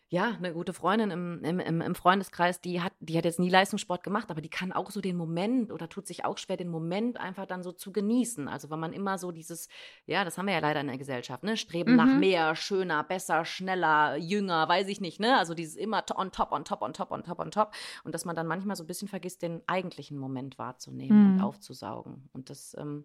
[0.10, 4.04] ja, eine gute Freundin im, im, im Freundeskreis, die hat, die hat jetzt nie Leistungssport
[4.04, 7.20] gemacht, aber die kann auch so den Moment oder tut sich auch schwer, den Moment
[7.20, 8.48] einfach dann so zu genießen.
[8.48, 9.68] Also wenn man immer so dieses,
[10.06, 11.58] ja, das haben wir ja leider in der Gesellschaft, ne?
[11.58, 11.98] Streben mhm.
[11.98, 15.38] nach mehr, schöner, besser, schneller, jünger, weiß ich nicht, ne?
[15.38, 17.74] Also dieses immer on top, on top, on top, on top, on top.
[18.06, 21.34] Und dass man dann manchmal so ein bisschen vergisst, den eigentlichen Moment wahrzunehmen mhm.
[21.34, 22.30] und aufzusaugen.
[22.32, 23.04] Und das, ähm,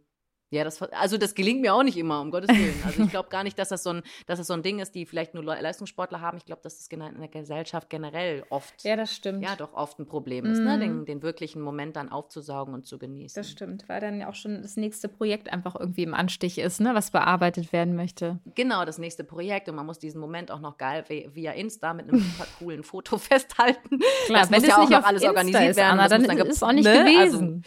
[0.53, 2.75] ja, das, also das gelingt mir auch nicht immer, um Gottes Willen.
[2.85, 4.95] Also ich glaube gar nicht, dass das, so ein, dass das so ein Ding ist,
[4.95, 6.37] die vielleicht nur Leistungssportler haben.
[6.37, 9.43] Ich glaube, dass das in der Gesellschaft generell oft, ja, das stimmt.
[9.43, 10.65] ja, doch oft ein Problem ist, mm.
[10.65, 10.79] ne?
[10.79, 11.05] den, mhm.
[11.07, 13.41] den, wirklichen Moment dann aufzusaugen und zu genießen.
[13.41, 16.83] Das stimmt, weil dann ja auch schon das nächste Projekt einfach irgendwie im Anstich ist,
[16.83, 16.95] ne?
[16.95, 18.39] was bearbeitet werden möchte.
[18.55, 22.11] Genau, das nächste Projekt und man muss diesen Moment auch noch geil via Insta mit
[22.11, 24.01] einem super coolen Foto festhalten.
[24.27, 25.99] Klar, das wenn muss es ja auch nicht noch alles Insta organisiert ist, werden.
[25.99, 27.05] Anna, dann, dann ist es auch nicht ne?
[27.05, 27.65] gewesen.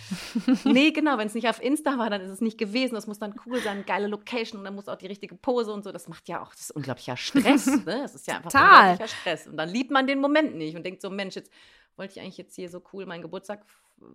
[0.48, 2.96] Also, nee, genau, wenn es nicht auf Insta war, dann ist es nicht gewesen gewesen,
[2.96, 5.84] das muss dann cool sein, geile Location und dann muss auch die richtige Pose und
[5.84, 5.92] so.
[5.92, 7.66] Das macht ja auch, das ist unglaublicher Stress.
[7.86, 8.02] ne?
[8.04, 8.92] Das ist ja einfach Total.
[8.92, 9.48] unglaublicher Stress.
[9.48, 11.52] Und dann liebt man den Moment nicht und denkt so, Mensch, jetzt
[11.96, 13.66] wollte ich eigentlich jetzt hier so cool meinen Geburtstag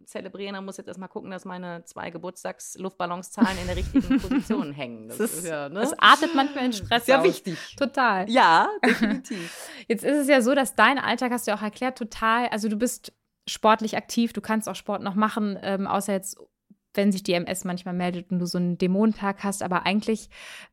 [0.05, 5.09] zelebrieren, dann muss jetzt erstmal gucken, dass meine zwei Geburtstagsluftballonszahlen in der richtigen Position hängen.
[5.09, 5.81] Das, das, ist, ja, ne?
[5.81, 7.07] das artet manchmal in Stress.
[7.07, 7.57] Sehr wichtig.
[7.77, 8.29] Total.
[8.29, 9.71] Ja, definitiv.
[9.89, 12.69] Jetzt ist es ja so, dass dein Alltag, hast du ja auch erklärt, total, also
[12.69, 13.15] du bist
[13.49, 16.39] sportlich aktiv, du kannst auch Sport noch machen, ähm, außer jetzt
[16.95, 20.28] wenn sich die MS manchmal meldet und du so einen Dämonentag hast, aber eigentlich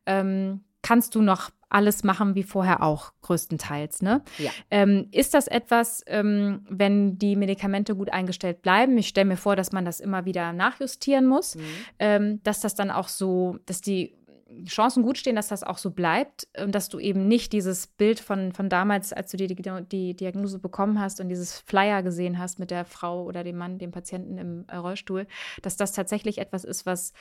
[0.06, 4.00] ähm, kannst du noch alles machen wie vorher auch, größtenteils.
[4.00, 4.22] Ne?
[4.38, 4.50] Ja.
[4.70, 8.96] Ähm, ist das etwas, ähm, wenn die Medikamente gut eingestellt bleiben?
[8.96, 11.62] Ich stelle mir vor, dass man das immer wieder nachjustieren muss, mhm.
[11.98, 14.17] ähm, dass das dann auch so, dass die
[14.66, 18.18] Chancen gut stehen, dass das auch so bleibt und dass du eben nicht dieses Bild
[18.18, 22.38] von, von damals, als du die, die, die Diagnose bekommen hast und dieses Flyer gesehen
[22.38, 25.26] hast mit der Frau oder dem Mann, dem Patienten im äh, Rollstuhl,
[25.62, 27.12] dass das tatsächlich etwas ist, was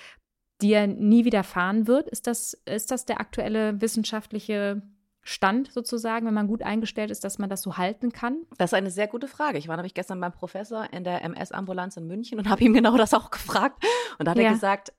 [0.61, 2.07] dir nie widerfahren wird.
[2.07, 4.81] Ist das, ist das der aktuelle wissenschaftliche
[5.21, 8.43] Stand sozusagen, wenn man gut eingestellt ist, dass man das so halten kann?
[8.57, 9.57] Das ist eine sehr gute Frage.
[9.57, 12.95] Ich war nämlich gestern beim Professor in der MS-Ambulanz in München und habe ihm genau
[12.95, 13.83] das auch gefragt.
[14.17, 14.45] Und da hat ja.
[14.45, 14.93] er gesagt,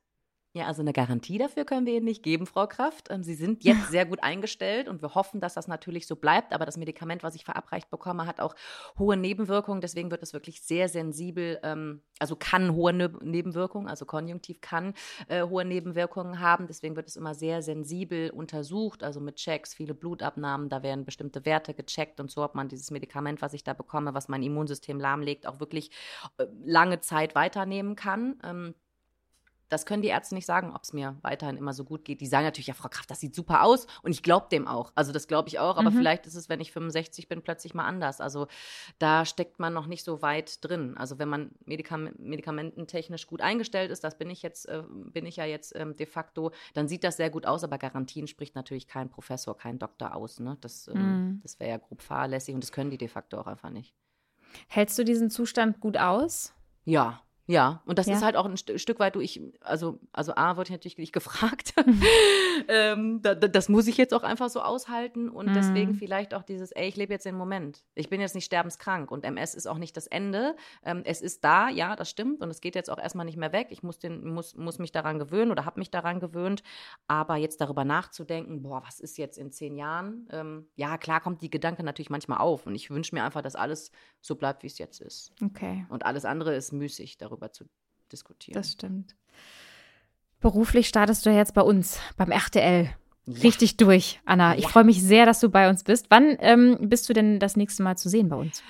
[0.55, 3.09] ja, also eine Garantie dafür können wir Ihnen nicht geben, Frau Kraft.
[3.11, 6.55] Ähm, Sie sind jetzt sehr gut eingestellt und wir hoffen, dass das natürlich so bleibt.
[6.55, 8.55] Aber das Medikament, was ich verabreicht bekomme, hat auch
[8.99, 9.83] hohe Nebenwirkungen.
[9.83, 14.95] Deswegen wird es wirklich sehr sensibel, ähm, also kann hohe ne Nebenwirkungen, also konjunktiv kann
[15.29, 16.67] äh, hohe Nebenwirkungen haben.
[16.67, 20.71] Deswegen wird es immer sehr sensibel untersucht, also mit Checks, viele Blutabnahmen.
[20.71, 24.15] Da werden bestimmte Werte gecheckt und so, ob man dieses Medikament, was ich da bekomme,
[24.15, 25.91] was mein Immunsystem lahmlegt, auch wirklich
[26.39, 28.39] äh, lange Zeit weiternehmen kann.
[28.43, 28.75] Ähm,
[29.69, 32.21] das können die Ärzte nicht sagen, ob es mir weiterhin immer so gut geht.
[32.21, 34.93] Die sagen natürlich, ja, Frau Kraft, das sieht super aus und ich glaube dem auch.
[34.95, 35.97] Also das glaube ich auch, aber mhm.
[35.97, 38.21] vielleicht ist es, wenn ich 65 bin, plötzlich mal anders.
[38.21, 38.47] Also
[38.99, 40.97] da steckt man noch nicht so weit drin.
[40.97, 45.37] Also wenn man Medikam medikamententechnisch gut eingestellt ist, das bin ich jetzt, äh, bin ich
[45.37, 48.87] ja jetzt ähm, de facto, dann sieht das sehr gut aus, aber Garantien spricht natürlich
[48.87, 50.41] kein Professor, kein Doktor aus.
[50.41, 50.57] Ne?
[50.61, 51.41] Das, ähm, mhm.
[51.43, 53.95] das wäre ja grob fahrlässig und das können die de facto auch einfach nicht.
[54.69, 56.55] Hältst du diesen Zustand gut aus?
[56.85, 58.15] Ja, ja, und das ja.
[58.15, 60.99] ist halt auch ein St Stück weit, du, ich, also, also A, wurde ich natürlich
[60.99, 61.75] nicht gefragt.
[61.89, 62.03] Mhm.
[62.69, 65.55] ähm, da, das muss ich jetzt auch einfach so aushalten und mhm.
[65.55, 67.85] deswegen vielleicht auch dieses, ey, ich lebe jetzt den Moment.
[67.95, 70.55] Ich bin jetzt nicht sterbenskrank und MS ist auch nicht das Ende.
[70.85, 73.53] Ähm, es ist da, ja, das stimmt und es geht jetzt auch erstmal nicht mehr
[73.53, 73.69] weg.
[73.71, 76.63] Ich muss, den, muss, muss mich daran gewöhnen oder habe mich daran gewöhnt.
[77.07, 80.29] Aber jetzt darüber nachzudenken, boah, was ist jetzt in zehn Jahren?
[80.31, 83.55] Ähm, ja, klar kommt die Gedanke natürlich manchmal auf und ich wünsche mir einfach, dass
[83.55, 85.33] alles so bleibt, wie es jetzt ist.
[85.43, 85.87] Okay.
[85.89, 87.65] Und alles andere ist müßig darüber darüber zu
[88.13, 88.55] diskutieren.
[88.55, 89.15] Das stimmt.
[90.41, 92.91] Beruflich startest du jetzt bei uns, beim RTL.
[93.27, 93.41] Ja.
[93.43, 94.57] Richtig durch, Anna.
[94.57, 96.07] Ich freue mich sehr, dass du bei uns bist.
[96.09, 98.63] Wann ähm, bist du denn das nächste Mal zu sehen bei uns?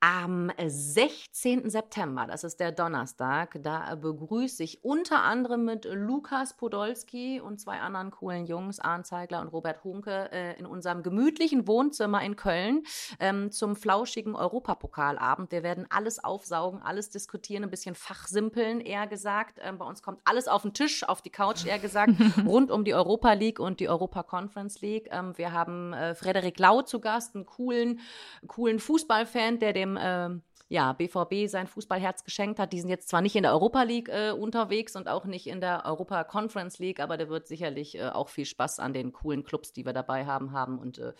[0.00, 1.70] Am 16.
[1.70, 7.80] September, das ist der Donnerstag, da begrüße ich unter anderem mit Lukas Podolski und zwei
[7.80, 12.82] anderen coolen Jungs, Arndt Zeigler und Robert Hunke, äh, in unserem gemütlichen Wohnzimmer in Köln
[13.20, 15.50] ähm, zum flauschigen Europapokalabend.
[15.50, 19.60] Wir werden alles aufsaugen, alles diskutieren, ein bisschen fachsimpeln, eher gesagt.
[19.62, 22.12] Ähm, bei uns kommt alles auf den Tisch, auf die Couch, eher gesagt,
[22.46, 25.08] rund um die Europa League und die Europa Conference League.
[25.10, 28.00] Ähm, wir haben äh, Frederik Lau zu Gast, einen coolen,
[28.46, 30.30] coolen Fußballfan, der dem äh,
[30.68, 32.72] ja, BVB sein Fußballherz geschenkt hat.
[32.72, 35.60] Die sind jetzt zwar nicht in der Europa League äh, unterwegs und auch nicht in
[35.60, 39.44] der Europa Conference League, aber der wird sicherlich äh, auch viel Spaß an den coolen
[39.44, 40.78] Clubs, die wir dabei haben, haben.
[40.78, 41.12] Und äh,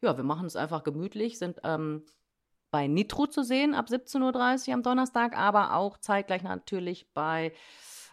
[0.00, 2.04] ja, wir machen es einfach gemütlich, sind ähm,
[2.70, 7.52] bei Nitro zu sehen ab 17.30 Uhr am Donnerstag, aber auch zeitgleich natürlich bei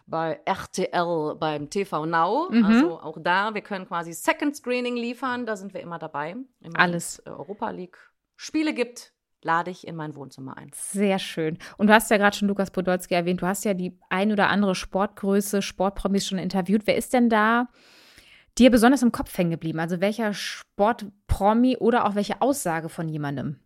[0.08, 2.48] bei RTL beim TV Now.
[2.50, 2.64] Mhm.
[2.64, 6.36] Also auch da, wir können quasi Second Screening liefern, da sind wir immer dabei.
[6.60, 7.20] Immer Alles.
[7.26, 7.98] Europa League
[8.36, 9.15] Spiele gibt,
[9.46, 10.70] lade ich in mein Wohnzimmer ein.
[10.74, 11.56] Sehr schön.
[11.78, 13.40] Und du hast ja gerade schon Lukas Podolski erwähnt.
[13.40, 16.86] Du hast ja die ein oder andere Sportgröße, Sportpromis schon interviewt.
[16.86, 17.68] Wer ist denn da
[18.58, 19.80] dir besonders im Kopf hängen geblieben?
[19.80, 23.60] Also welcher Sportpromi oder auch welche Aussage von jemandem?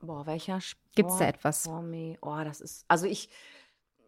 [0.00, 0.96] Boah, welcher Sport?
[0.96, 1.64] Gibt es da etwas?
[1.64, 2.18] Promi?
[2.22, 3.28] Oh, das ist, also ich,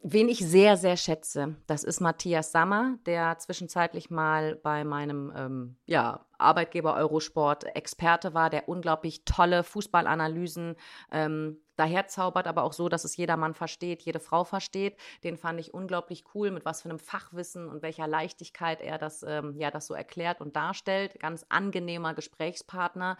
[0.03, 5.77] Wen ich sehr, sehr schätze, das ist Matthias Sammer, der zwischenzeitlich mal bei meinem ähm,
[5.87, 10.77] ja, Arbeitgeber Eurosport Experte war, der unglaublich tolle Fußballanalysen
[11.11, 14.97] ähm, daherzaubert, aber auch so, dass es jedermann versteht, jede Frau versteht.
[15.25, 19.23] Den fand ich unglaublich cool, mit was für einem Fachwissen und welcher Leichtigkeit er das,
[19.23, 21.19] ähm, ja, das so erklärt und darstellt.
[21.21, 23.17] Ganz angenehmer Gesprächspartner.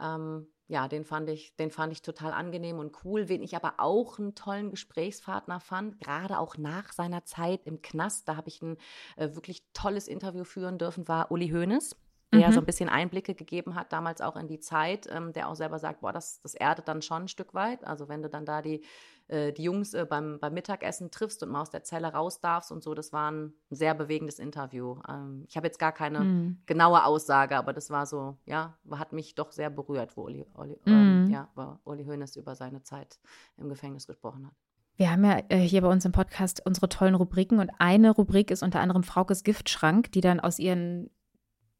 [0.00, 3.28] Ähm, ja, den fand ich, den fand ich total angenehm und cool.
[3.28, 8.28] Wen ich aber auch einen tollen Gesprächspartner fand, gerade auch nach seiner Zeit im Knast,
[8.28, 8.76] da habe ich ein
[9.16, 11.94] äh, wirklich tolles Interview führen dürfen, war Uli Hoeneß
[12.32, 12.52] der mhm.
[12.52, 15.78] so ein bisschen Einblicke gegeben hat, damals auch in die Zeit, ähm, der auch selber
[15.78, 17.84] sagt, boah, das, das erdet dann schon ein Stück weit.
[17.84, 18.84] Also wenn du dann da die,
[19.28, 22.72] äh, die Jungs äh, beim, beim Mittagessen triffst und mal aus der Zelle raus darfst
[22.72, 24.96] und so, das war ein sehr bewegendes Interview.
[25.08, 26.62] Ähm, ich habe jetzt gar keine mhm.
[26.66, 30.80] genaue Aussage, aber das war so, ja, hat mich doch sehr berührt, wo Uli, Uli,
[30.86, 31.30] ähm, mhm.
[31.30, 31.48] ja,
[31.84, 33.20] Uli Hoeneß über seine Zeit
[33.56, 34.54] im Gefängnis gesprochen hat.
[34.96, 38.50] Wir haben ja äh, hier bei uns im Podcast unsere tollen Rubriken und eine Rubrik
[38.50, 41.10] ist unter anderem Fraukes Giftschrank, die dann aus ihren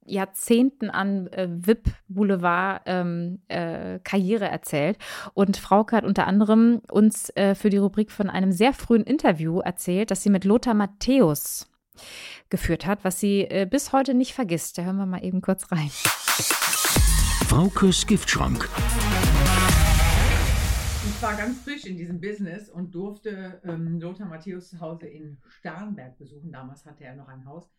[0.06, 4.98] Jahrzehnten an äh, VIP-Boulevard ähm, äh, Karriere erzählt.
[5.34, 9.60] Und Frauke hat unter anderem uns äh, für die Rubrik von einem sehr frühen Interview
[9.60, 11.70] erzählt, das sie mit Lothar Matthäus
[12.50, 14.78] geführt hat, was sie äh, bis heute nicht vergisst.
[14.78, 15.90] Da hören wir mal eben kurz rein.
[17.48, 18.68] Fraukes Giftschrank.
[21.08, 25.38] Ich war ganz frisch in diesem Business und durfte ähm, Lothar Matthäus zu Hause in
[25.48, 26.52] Starnberg besuchen.
[26.52, 27.70] Damals hatte er noch ein Haus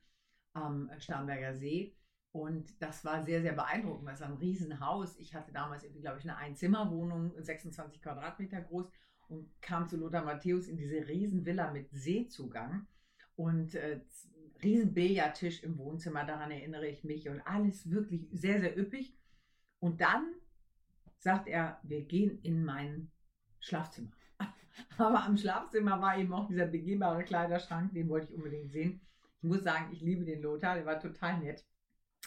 [0.54, 1.94] am Starnberger See.
[2.38, 4.08] Und das war sehr, sehr beeindruckend.
[4.08, 5.18] Das ist ein Riesenhaus.
[5.18, 8.92] Ich hatte damals irgendwie, glaube ich, eine Einzimmerwohnung, 26 Quadratmeter groß
[9.28, 12.86] und kam zu Lothar Matthäus in diese Riesenvilla mit Seezugang
[13.36, 14.02] und äh,
[14.62, 14.96] riesen
[15.64, 19.18] im Wohnzimmer, daran erinnere ich mich und alles wirklich sehr, sehr üppig.
[19.80, 20.36] Und dann
[21.18, 23.12] sagt er, wir gehen in mein
[23.60, 24.12] Schlafzimmer.
[25.00, 29.02] Aber am Schlafzimmer war eben auch dieser begehbare Kleiderschrank, den wollte ich unbedingt sehen.
[29.38, 31.66] Ich muss sagen, ich liebe den Lothar, der war total nett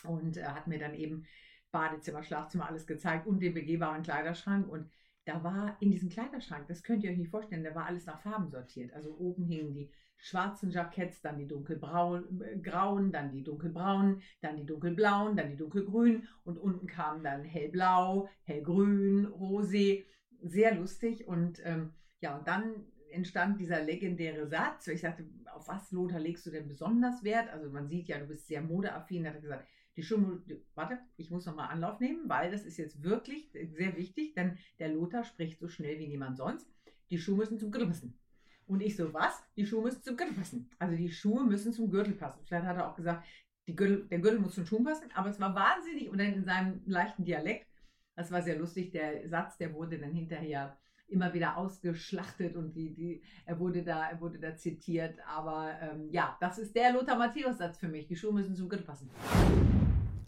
[0.05, 1.24] und äh, hat mir dann eben
[1.70, 4.90] Badezimmer, Schlafzimmer alles gezeigt und den begehbaren Kleiderschrank und
[5.24, 8.20] da war in diesem Kleiderschrank, das könnt ihr euch nicht vorstellen, da war alles nach
[8.20, 8.92] Farben sortiert.
[8.94, 14.66] Also oben hingen die schwarzen Jacketts, dann die dunkelbraun, äh, dann die dunkelbraunen, dann die
[14.66, 20.05] dunkelblauen, dann die dunkelgrünen und unten kamen dann hellblau, hellgrün, rosé,
[20.42, 24.86] sehr lustig und ähm, ja, und dann entstand dieser legendäre Satz.
[24.88, 27.48] Ich sagte, auf was, Lothar, legst du denn besonders Wert?
[27.51, 29.24] Also man sieht ja, du bist sehr modeaffin.
[29.24, 29.68] Da hat er gesagt,
[30.01, 30.42] die Schuhe,
[30.74, 34.88] warte, ich muss nochmal Anlauf nehmen, weil das ist jetzt wirklich sehr wichtig, denn der
[34.88, 36.66] Lothar spricht so schnell wie niemand sonst.
[37.11, 38.18] Die Schuhe müssen zum Gürtel passen.
[38.66, 39.42] Und ich so, was?
[39.57, 40.70] Die Schuhe müssen zum Gürtel passen.
[40.78, 42.40] Also die Schuhe müssen zum Gürtel passen.
[42.46, 43.26] Vielleicht hat er auch gesagt,
[43.66, 46.80] Gürtel, der Gürtel muss zum Schuh passen, aber es war wahnsinnig und dann in seinem
[46.86, 47.68] leichten Dialekt.
[48.16, 48.92] Das war sehr lustig.
[48.92, 50.78] Der Satz, der wurde dann hinterher
[51.09, 55.18] immer wieder ausgeschlachtet und die, die, er wurde da, er wurde da zitiert.
[55.26, 58.07] Aber ähm, ja, das ist der Lothar Matthäus-Satz für mich.
[58.07, 59.11] Die Schuhe müssen zum Gürtel passen.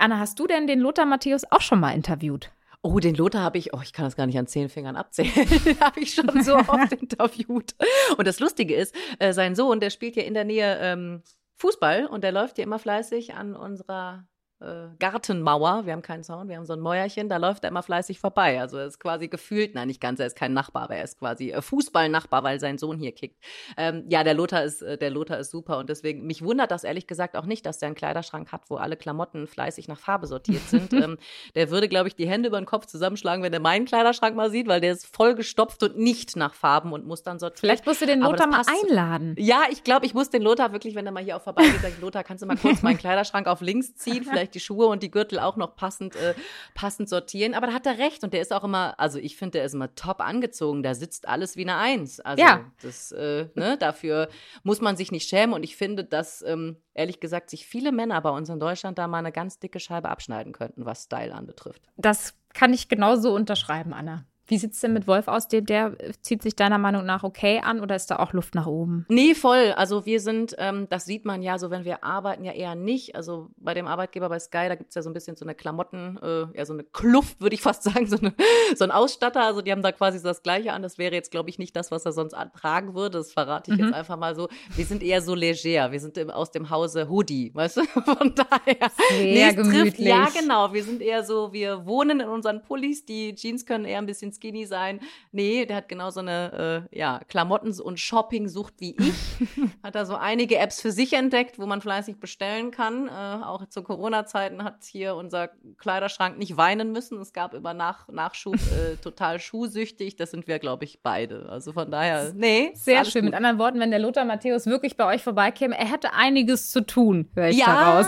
[0.03, 2.51] Anna, hast du denn den Lothar Matthäus auch schon mal interviewt?
[2.83, 5.31] Oh, den Lothar habe ich, oh, ich kann das gar nicht an zehn Fingern abzählen,
[5.65, 7.77] den habe ich schon so oft interviewt.
[8.19, 11.23] Und das Lustige ist, äh, sein Sohn, der spielt ja in der Nähe ähm,
[11.55, 14.27] Fußball und der läuft ja immer fleißig an unserer
[14.63, 15.87] äh, Gartenmauer.
[15.87, 18.61] Wir haben keinen Zaun, wir haben so ein Mäuerchen, da läuft er immer fleißig vorbei.
[18.61, 21.19] Also er ist quasi gefühlt, nein, nicht ganz, er ist kein Nachbar, aber er ist
[21.19, 23.43] quasi äh, Fußballnachbar, weil sein Sohn hier kickt.
[23.77, 26.85] Ähm, ja, der Lothar ist, äh, der Lothar ist super und deswegen, mich wundert das
[26.85, 30.27] ehrlich gesagt auch nicht, dass der einen Kleiderschrank hat, wo alle Klamotten fleißig nach Farbe
[30.27, 30.93] sortiert sind.
[30.93, 31.19] ähm,
[31.55, 34.51] der würde, glaube ich, die Hände über den Kopf zusammenschlagen, wenn er meinen Kleiderschrank mal
[34.51, 37.61] sieht, weil der ist voll gestopft und nicht nach Farben und muss dann sortieren.
[37.61, 39.35] Vielleicht musst du den Lothar mal einladen.
[39.39, 41.97] Ja, ich glaube, ich muss den Lothar wirklich, wenn er mal hier auch vorbeigeht, sagen,
[42.01, 45.11] Lothar, kannst du mal kurz meinen Kleiderschrank auf links ziehen, vielleicht die Schuhe und die
[45.11, 46.35] Gürtel auch noch passend, äh,
[46.75, 47.55] passend sortieren.
[47.55, 49.75] Aber da hat er recht und der ist auch immer, also ich finde, der ist
[49.75, 50.83] immer top angezogen.
[50.83, 52.21] Da sitzt alles wie eine Eins.
[52.21, 52.65] Also ja.
[52.83, 54.29] das, äh, ne, dafür
[54.63, 58.21] muss man sich nicht schämen und ich finde, dass ähm, ehrlich gesagt sich viele Männer
[58.21, 61.83] bei uns in Deutschland da mal eine ganz dicke Scheibe abschneiden könnten, was Style anbetrifft.
[61.97, 64.27] Das kann ich genauso unterschreiben, Anna.
[64.47, 65.47] Wie sieht es denn mit Wolf aus?
[65.49, 68.67] Der, der zieht sich deiner Meinung nach okay an oder ist da auch Luft nach
[68.67, 69.07] oben?
[69.09, 69.73] Nee, voll.
[69.77, 73.15] Also wir sind, ähm, das sieht man ja so, wenn wir arbeiten, ja eher nicht.
[73.15, 75.55] Also bei dem Arbeitgeber bei Sky, da gibt es ja so ein bisschen so eine
[75.55, 78.35] Klamotten, äh, ja so eine Kluft, würde ich fast sagen, so, eine,
[78.75, 79.43] so ein Ausstatter.
[79.43, 80.83] Also die haben da quasi so das Gleiche an.
[80.83, 83.19] Das wäre jetzt, glaube ich, nicht das, was er sonst antragen würde.
[83.19, 83.85] Das verrate ich mhm.
[83.85, 84.49] jetzt einfach mal so.
[84.75, 85.93] Wir sind eher so leger.
[85.93, 87.85] Wir sind im, aus dem Hause Hoodie, weißt du?
[88.05, 88.91] Von daher.
[89.11, 89.95] Sehr nee, gemütlich.
[89.95, 90.73] Trifft, ja, genau.
[90.73, 93.05] Wir sind eher so, wir wohnen in unseren Pullis.
[93.05, 95.01] Die Jeans können eher ein bisschen skinny sein.
[95.31, 99.49] Nee, der hat genau so eine äh, ja, Klamotten- und Shopping-Sucht wie ich.
[99.83, 103.09] hat da so einige Apps für sich entdeckt, wo man fleißig bestellen kann.
[103.09, 107.21] Äh, auch zu Corona-Zeiten hat hier unser Kleiderschrank nicht weinen müssen.
[107.21, 110.17] Es gab immer Nach Nachschub äh, total schuhsüchtig.
[110.17, 111.49] Das sind wir, glaube ich, beide.
[111.49, 112.73] Also von daher, nee.
[112.75, 113.23] Sehr schön.
[113.23, 113.31] Gut.
[113.31, 116.85] Mit anderen Worten, wenn der Lothar Matthäus wirklich bei euch vorbeikäme, er hätte einiges zu
[116.85, 118.07] tun, höre ich ja, daraus.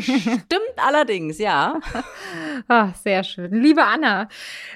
[0.00, 1.80] Stimmt allerdings, ja.
[2.68, 3.52] Ach, sehr schön.
[3.52, 4.28] Liebe Anna,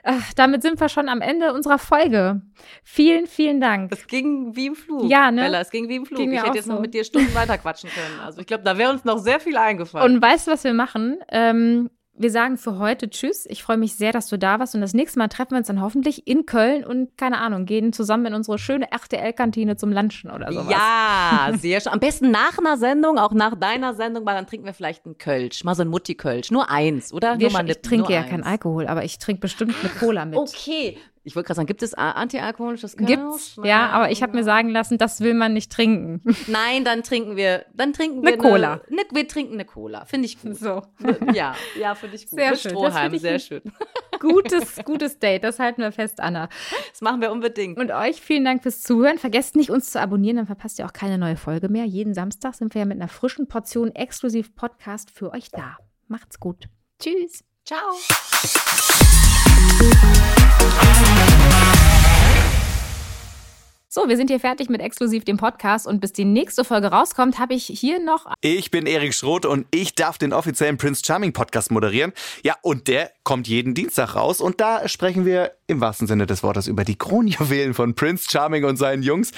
[0.03, 2.43] ach, damit sind wir schon am Ende unserer Folge.
[2.83, 3.93] Vielen, vielen Dank.
[3.93, 5.09] Es ging wie im Flug.
[5.09, 5.43] Ja, ne?
[5.43, 6.19] Bella, es ging wie im Flug.
[6.19, 6.75] Ging ich hätte jetzt so.
[6.75, 8.21] noch mit dir Stunden weiter quatschen können.
[8.21, 10.15] Also ich glaube, da wäre uns noch sehr viel eingefallen.
[10.15, 11.19] Und weißt du, was wir machen?
[11.31, 13.47] Ähm, wir sagen für heute Tschüss.
[13.49, 14.75] Ich freue mich sehr, dass du da warst.
[14.75, 17.93] Und das nächste Mal treffen wir uns dann hoffentlich in Köln und, keine Ahnung, gehen
[17.93, 20.71] zusammen in unsere schöne RTL-Kantine zum Lunchen oder sowas.
[20.71, 21.93] Ja, sehr schön.
[21.93, 25.19] Am besten nach einer Sendung, auch nach deiner Sendung, weil dann trinken wir vielleicht einen
[25.19, 25.65] Kölsch.
[25.65, 26.51] Mal so ein Mutti-Kölsch.
[26.51, 27.39] Nur eins, oder?
[27.39, 28.31] Wir, nur mal ich trinke ja eins.
[28.31, 30.39] keinen Alkohol, aber ich trinke bestimmt eine Cola mit.
[30.39, 32.97] Okay, ich wollte gerade sagen, gibt es antialkoholisches?
[32.97, 36.23] Gibt's, ja, aber ich habe mir sagen lassen, das will man nicht trinken.
[36.47, 38.81] Nein, dann trinken wir, dann trinken wir eine Cola.
[38.89, 40.57] Eine, eine, wir trinken eine Cola, finde ich gut.
[40.57, 40.83] So.
[41.35, 42.39] Ja, ja, finde ich gut.
[42.39, 42.71] Sehr Mit schön.
[42.71, 43.63] Strohhalm, sehr schön.
[44.21, 46.49] Gutes, gutes Date, das halten wir fest, Anna.
[46.91, 47.79] Das machen wir unbedingt.
[47.79, 49.19] Und euch vielen Dank fürs Zuhören.
[49.19, 51.85] Vergesst nicht, uns zu abonnieren, dann verpasst ihr auch keine neue Folge mehr.
[51.85, 55.77] Jeden Samstag sind wir ja mit einer frischen Portion exklusiv Podcast für euch da.
[56.07, 56.69] Macht's gut.
[56.99, 57.45] Tschüss.
[57.67, 57.93] Ciao.
[63.97, 67.39] So, wir sind hier fertig mit exklusiv dem Podcast und bis die nächste Folge rauskommt,
[67.39, 68.27] habe ich hier noch.
[68.43, 72.13] Ich bin Erik Schroth und ich darf den offiziellen Prince Charming Podcast moderieren.
[72.45, 76.43] Ja, und der kommt jeden Dienstag raus und da sprechen wir im wahrsten Sinne des
[76.43, 79.31] Wortes über die Kronjuwelen von Prince Charming und seinen Jungs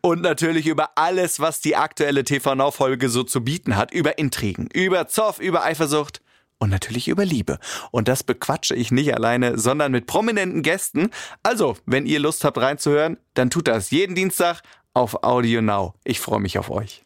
[0.00, 4.16] und natürlich über alles, was die aktuelle TV Now Folge so zu bieten hat, über
[4.16, 6.22] Intrigen, über Zoff, über Eifersucht
[6.58, 7.58] und natürlich über Liebe.
[7.90, 11.10] Und das bequatsche ich nicht alleine, sondern mit prominenten Gästen.
[11.42, 14.62] Also, wenn ihr Lust habt reinzuhören, dann tut das jeden Dienstag
[14.94, 15.94] auf Audio Now.
[16.04, 17.04] Ich freue mich auf euch.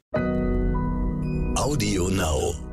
[1.56, 2.69] Audio Now.